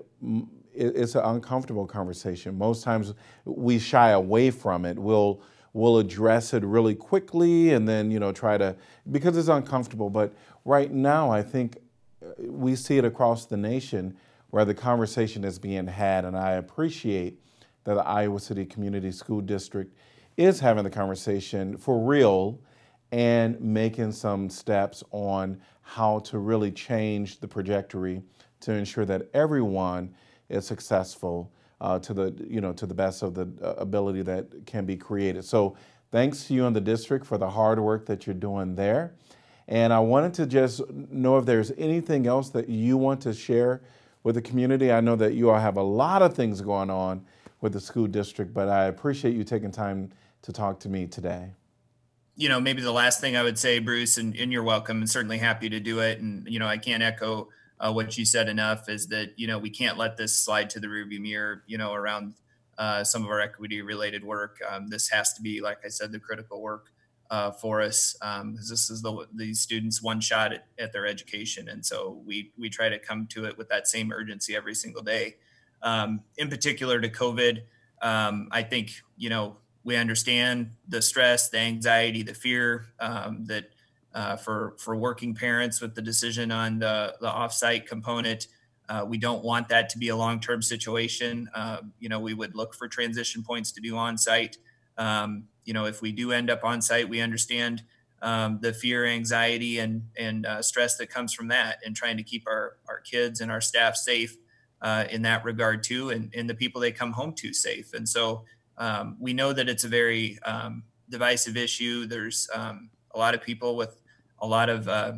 it's 0.72 1.14
an 1.14 1.24
uncomfortable 1.24 1.86
conversation. 1.86 2.56
Most 2.56 2.84
times 2.84 3.14
we 3.44 3.78
shy 3.78 4.10
away 4.10 4.50
from 4.50 4.84
it. 4.84 4.98
We'll 4.98 5.42
we'll 5.72 5.98
address 5.98 6.52
it 6.52 6.64
really 6.64 6.94
quickly 6.94 7.72
and 7.72 7.88
then 7.88 8.10
you 8.10 8.18
know 8.18 8.32
try 8.32 8.58
to 8.58 8.76
because 9.10 9.36
it's 9.36 9.48
uncomfortable. 9.48 10.10
But 10.10 10.32
right 10.70 10.92
now, 10.92 11.32
I 11.32 11.42
think 11.42 11.78
uh, 12.24 12.30
we 12.38 12.76
see 12.76 12.96
it 12.96 13.04
across 13.04 13.44
the 13.44 13.56
nation 13.56 14.16
where 14.50 14.64
the 14.64 14.74
conversation 14.74 15.44
is 15.44 15.58
being 15.58 15.88
had, 15.88 16.24
and 16.24 16.36
I 16.36 16.52
appreciate 16.52 17.40
that 17.84 17.94
the 17.94 18.06
Iowa 18.06 18.38
City 18.38 18.64
Community 18.64 19.10
School 19.10 19.40
District 19.40 19.92
is 20.36 20.60
having 20.60 20.84
the 20.84 20.90
conversation 20.90 21.76
for 21.76 21.98
real 21.98 22.60
and 23.10 23.60
making 23.60 24.12
some 24.12 24.48
steps 24.48 25.02
on 25.10 25.60
how 25.82 26.20
to 26.20 26.38
really 26.38 26.70
change 26.70 27.40
the 27.40 27.48
trajectory 27.48 28.22
to 28.60 28.72
ensure 28.72 29.04
that 29.04 29.28
everyone 29.34 30.14
is 30.48 30.64
successful 30.64 31.52
uh, 31.80 31.98
to 31.98 32.14
the 32.14 32.46
you 32.46 32.60
know 32.60 32.72
to 32.72 32.86
the 32.86 32.94
best 32.94 33.22
of 33.22 33.34
the 33.34 33.48
uh, 33.62 33.74
ability 33.78 34.22
that 34.22 34.46
can 34.66 34.84
be 34.84 34.96
created. 34.96 35.44
So 35.44 35.76
thanks 36.12 36.44
to 36.44 36.54
you 36.54 36.66
and 36.66 36.76
the 36.76 36.80
district 36.80 37.26
for 37.26 37.38
the 37.38 37.50
hard 37.50 37.80
work 37.80 38.06
that 38.06 38.26
you're 38.26 38.34
doing 38.34 38.76
there. 38.76 39.14
And 39.70 39.92
I 39.92 40.00
wanted 40.00 40.34
to 40.34 40.46
just 40.46 40.82
know 40.90 41.38
if 41.38 41.46
there's 41.46 41.72
anything 41.78 42.26
else 42.26 42.50
that 42.50 42.68
you 42.68 42.98
want 42.98 43.22
to 43.22 43.32
share 43.32 43.80
with 44.24 44.34
the 44.34 44.42
community. 44.42 44.92
I 44.92 45.00
know 45.00 45.16
that 45.16 45.32
you 45.32 45.48
all 45.48 45.58
have 45.58 45.78
a 45.78 45.82
lot 45.82 46.20
of 46.20 46.34
things 46.34 46.60
going 46.60 46.90
on 46.90 47.24
with 47.62 47.72
the 47.72 47.80
school 47.80 48.06
district, 48.06 48.52
but 48.52 48.68
I 48.68 48.84
appreciate 48.86 49.34
you 49.34 49.44
taking 49.44 49.70
time 49.70 50.10
to 50.42 50.52
talk 50.52 50.80
to 50.80 50.88
me 50.88 51.06
today 51.06 51.54
you 52.40 52.48
know, 52.48 52.58
maybe 52.58 52.80
the 52.80 52.90
last 52.90 53.20
thing 53.20 53.36
I 53.36 53.42
would 53.42 53.58
say, 53.58 53.80
Bruce, 53.80 54.16
and, 54.16 54.34
and 54.34 54.50
you're 54.50 54.62
welcome 54.62 54.96
and 54.96 55.10
certainly 55.10 55.36
happy 55.36 55.68
to 55.68 55.78
do 55.78 56.00
it. 56.00 56.20
And, 56.20 56.46
you 56.48 56.58
know, 56.58 56.66
I 56.66 56.78
can't 56.78 57.02
echo 57.02 57.50
uh, 57.78 57.92
what 57.92 58.16
you 58.16 58.24
said 58.24 58.48
enough 58.48 58.88
is 58.88 59.08
that, 59.08 59.34
you 59.36 59.46
know, 59.46 59.58
we 59.58 59.68
can't 59.68 59.98
let 59.98 60.16
this 60.16 60.34
slide 60.34 60.70
to 60.70 60.80
the 60.80 60.86
rearview 60.86 61.20
mirror, 61.20 61.64
you 61.66 61.76
know, 61.76 61.92
around 61.92 62.32
uh, 62.78 63.04
some 63.04 63.24
of 63.24 63.28
our 63.28 63.40
equity 63.40 63.82
related 63.82 64.24
work. 64.24 64.58
Um, 64.70 64.88
this 64.88 65.10
has 65.10 65.34
to 65.34 65.42
be, 65.42 65.60
like 65.60 65.80
I 65.84 65.88
said, 65.88 66.12
the 66.12 66.18
critical 66.18 66.62
work 66.62 66.86
uh, 67.30 67.52
for 67.52 67.80
us 67.80 68.16
um, 68.22 68.56
this 68.56 68.90
is 68.90 69.02
the, 69.02 69.26
these 69.34 69.60
students 69.60 70.02
one 70.02 70.20
shot 70.20 70.52
at, 70.52 70.66
at, 70.78 70.92
their 70.92 71.06
education. 71.06 71.68
And 71.68 71.86
so 71.86 72.20
we, 72.26 72.50
we 72.58 72.68
try 72.68 72.88
to 72.88 72.98
come 72.98 73.26
to 73.28 73.44
it 73.44 73.56
with 73.56 73.68
that 73.68 73.86
same 73.86 74.12
urgency 74.12 74.56
every 74.56 74.74
single 74.74 75.02
day. 75.02 75.36
Um, 75.82 76.22
in 76.36 76.48
particular 76.48 77.00
to 77.00 77.08
COVID, 77.08 77.62
um, 78.02 78.48
I 78.50 78.62
think, 78.62 79.00
you 79.16 79.30
know, 79.30 79.56
we 79.84 79.96
understand 79.96 80.72
the 80.88 81.00
stress, 81.00 81.48
the 81.48 81.58
anxiety, 81.58 82.22
the 82.22 82.34
fear 82.34 82.86
um, 82.98 83.44
that 83.46 83.70
uh, 84.14 84.36
for 84.36 84.74
for 84.78 84.96
working 84.96 85.34
parents 85.34 85.80
with 85.80 85.94
the 85.94 86.02
decision 86.02 86.50
on 86.50 86.78
the 86.78 87.14
the 87.20 87.28
offsite 87.28 87.86
component. 87.86 88.48
Uh, 88.88 89.04
we 89.06 89.16
don't 89.16 89.44
want 89.44 89.68
that 89.68 89.88
to 89.88 89.98
be 89.98 90.08
a 90.08 90.16
long-term 90.16 90.60
situation. 90.60 91.48
Uh, 91.54 91.78
you 92.00 92.08
know, 92.08 92.18
we 92.18 92.34
would 92.34 92.56
look 92.56 92.74
for 92.74 92.88
transition 92.88 93.40
points 93.40 93.70
to 93.70 93.80
do 93.80 93.96
on-site. 93.96 94.58
Um, 94.98 95.44
you 95.64 95.72
know, 95.72 95.86
if 95.86 96.02
we 96.02 96.12
do 96.12 96.32
end 96.32 96.50
up 96.50 96.64
on-site, 96.64 97.08
we 97.08 97.20
understand 97.20 97.82
um, 98.22 98.58
the 98.60 98.72
fear, 98.72 99.06
anxiety, 99.06 99.78
and 99.78 100.02
and 100.18 100.46
uh, 100.46 100.62
stress 100.62 100.96
that 100.98 101.08
comes 101.08 101.32
from 101.32 101.48
that, 101.48 101.78
and 101.84 101.96
trying 101.96 102.16
to 102.16 102.22
keep 102.22 102.44
our 102.46 102.76
our 102.88 103.00
kids 103.00 103.40
and 103.40 103.50
our 103.50 103.60
staff 103.60 103.96
safe 103.96 104.36
uh, 104.82 105.04
in 105.10 105.22
that 105.22 105.44
regard 105.44 105.82
too, 105.82 106.10
and 106.10 106.32
and 106.34 106.48
the 106.48 106.54
people 106.54 106.80
they 106.80 106.92
come 106.92 107.12
home 107.12 107.32
to 107.34 107.52
safe. 107.52 107.94
And 107.94 108.08
so 108.08 108.44
um, 108.78 109.16
we 109.18 109.32
know 109.32 109.52
that 109.52 109.68
it's 109.68 109.84
a 109.84 109.88
very 109.88 110.38
um, 110.44 110.84
divisive 111.08 111.56
issue. 111.56 112.06
There's 112.06 112.48
um, 112.54 112.90
a 113.14 113.18
lot 113.18 113.34
of 113.34 113.42
people 113.42 113.76
with 113.76 114.00
a 114.38 114.46
lot 114.46 114.68
of, 114.68 114.88
uh, 114.88 115.12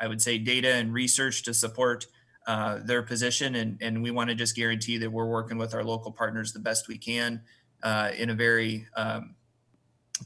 I 0.00 0.08
would 0.08 0.20
say, 0.20 0.38
data 0.38 0.74
and 0.74 0.92
research 0.92 1.44
to 1.44 1.54
support 1.54 2.06
uh, 2.46 2.80
their 2.84 3.02
position, 3.02 3.54
and, 3.54 3.78
and 3.80 4.02
we 4.02 4.10
want 4.10 4.30
to 4.30 4.34
just 4.34 4.56
guarantee 4.56 4.98
that 4.98 5.10
we're 5.10 5.26
working 5.28 5.58
with 5.58 5.74
our 5.74 5.84
local 5.84 6.10
partners 6.10 6.52
the 6.52 6.58
best 6.58 6.88
we 6.88 6.98
can 6.98 7.40
uh, 7.84 8.10
in 8.16 8.30
a 8.30 8.34
very 8.34 8.86
um, 8.96 9.36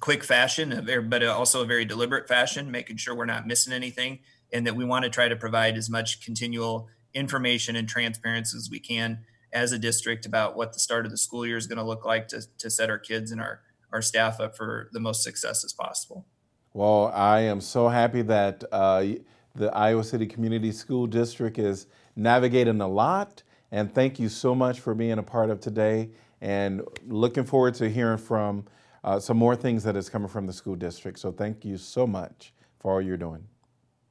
quick 0.01 0.25
fashion, 0.25 0.87
but 1.09 1.25
also 1.25 1.63
a 1.63 1.67
very 1.67 1.85
deliberate 1.85 2.29
fashion, 2.29 2.71
making 2.71 2.97
sure 2.97 3.15
we're 3.15 3.25
not 3.25 3.47
missing 3.47 3.73
anything, 3.73 4.21
and 4.53 4.67
that 4.67 4.77
we 4.77 4.85
want 4.85 5.05
to 5.05 5.11
try 5.11 5.29
to 5.29 5.37
provide 5.37 5.77
as 5.77 5.91
much 5.91 6.25
continual 6.25 6.89
information 7.15 7.77
and 7.77 7.89
transparency 7.89 8.57
as 8.57 8.69
we 8.71 8.79
can 8.79 9.21
as 9.53 9.73
a 9.73 9.79
district 9.79 10.27
about 10.27 10.57
what 10.57 10.73
the 10.73 10.79
start 10.79 11.07
of 11.07 11.11
the 11.11 11.17
school 11.17 11.47
year 11.47 11.57
is 11.57 11.67
going 11.67 11.79
to 11.79 11.85
look 11.85 12.05
like 12.05 12.29
to, 12.29 12.43
to 12.59 12.69
set 12.69 12.91
our 12.91 12.99
kids 12.99 13.31
and 13.31 13.41
our, 13.41 13.61
our 13.93 14.03
staff 14.03 14.39
up 14.39 14.57
for 14.57 14.91
the 14.93 15.01
most 15.01 15.23
success 15.23 15.65
as 15.65 15.73
possible. 15.73 16.27
Well, 16.75 17.11
I 17.15 17.41
am 17.41 17.63
so 17.63 17.89
happy 17.89 18.21
that 18.23 18.63
uh, 18.71 19.07
the 19.55 19.75
Iowa 19.75 20.05
City 20.05 20.27
Community 20.27 20.73
School 20.73 21.07
District 21.07 21.59
is 21.59 21.87
navigating 22.15 22.81
a 22.83 22.89
lot. 22.89 23.43
And 23.73 23.93
thank 23.95 24.21
you 24.21 24.29
so 24.29 24.55
much 24.55 24.81
for 24.81 24.95
being 24.95 25.19
a 25.19 25.23
part 25.23 25.49
of 25.49 25.61
today. 25.61 26.11
And 26.43 26.83
looking 27.07 27.45
forward 27.45 27.75
to 27.77 27.89
hearing 27.89 28.19
from 28.19 28.67
uh, 29.07 29.21
some 29.21 29.37
more 29.37 29.55
things 29.55 29.85
that 29.85 29.97
is 29.97 30.11
coming 30.11 30.29
from 30.29 30.47
the 30.47 30.53
school 30.53 30.75
district. 30.75 31.19
So 31.19 31.31
thank 31.31 31.65
you 31.65 31.79
so 31.79 32.07
much 32.07 32.53
for 32.81 32.93
all 32.93 33.01
you're 33.01 33.17
doing. 33.17 33.47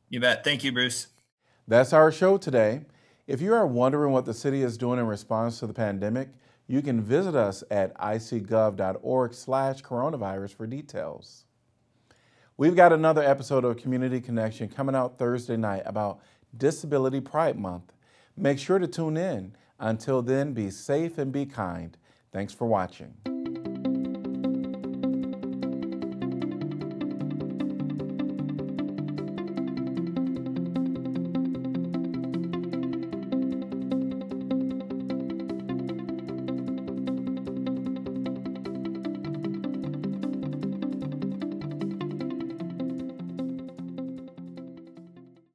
You 0.09 0.21
bet. 0.21 0.43
Thank 0.43 0.63
you, 0.63 0.71
Bruce. 0.71 1.07
That's 1.67 1.93
our 1.93 2.11
show 2.11 2.37
today. 2.37 2.81
If 3.27 3.41
you 3.41 3.53
are 3.53 3.67
wondering 3.67 4.13
what 4.13 4.25
the 4.25 4.33
city 4.33 4.61
is 4.63 4.77
doing 4.77 4.99
in 4.99 5.05
response 5.05 5.59
to 5.59 5.67
the 5.67 5.73
pandemic, 5.73 6.29
you 6.67 6.81
can 6.81 7.01
visit 7.01 7.35
us 7.35 7.63
at 7.69 7.95
icgov.org 7.97 9.33
slash 9.33 9.83
coronavirus 9.83 10.55
for 10.55 10.65
details. 10.65 11.43
We've 12.57 12.75
got 12.75 12.93
another 12.93 13.21
episode 13.21 13.65
of 13.65 13.77
Community 13.77 14.21
Connection 14.21 14.69
coming 14.69 14.95
out 14.95 15.17
Thursday 15.17 15.57
night 15.57 15.83
about 15.85 16.21
Disability 16.55 17.19
Pride 17.19 17.59
Month. 17.59 17.91
Make 18.37 18.59
sure 18.59 18.79
to 18.79 18.87
tune 18.87 19.17
in. 19.17 19.55
Until 19.77 20.21
then, 20.21 20.53
be 20.53 20.69
safe 20.69 21.17
and 21.17 21.33
be 21.33 21.45
kind. 21.45 21.97
Thanks 22.31 22.53
for 22.53 22.65
watching. 22.65 23.34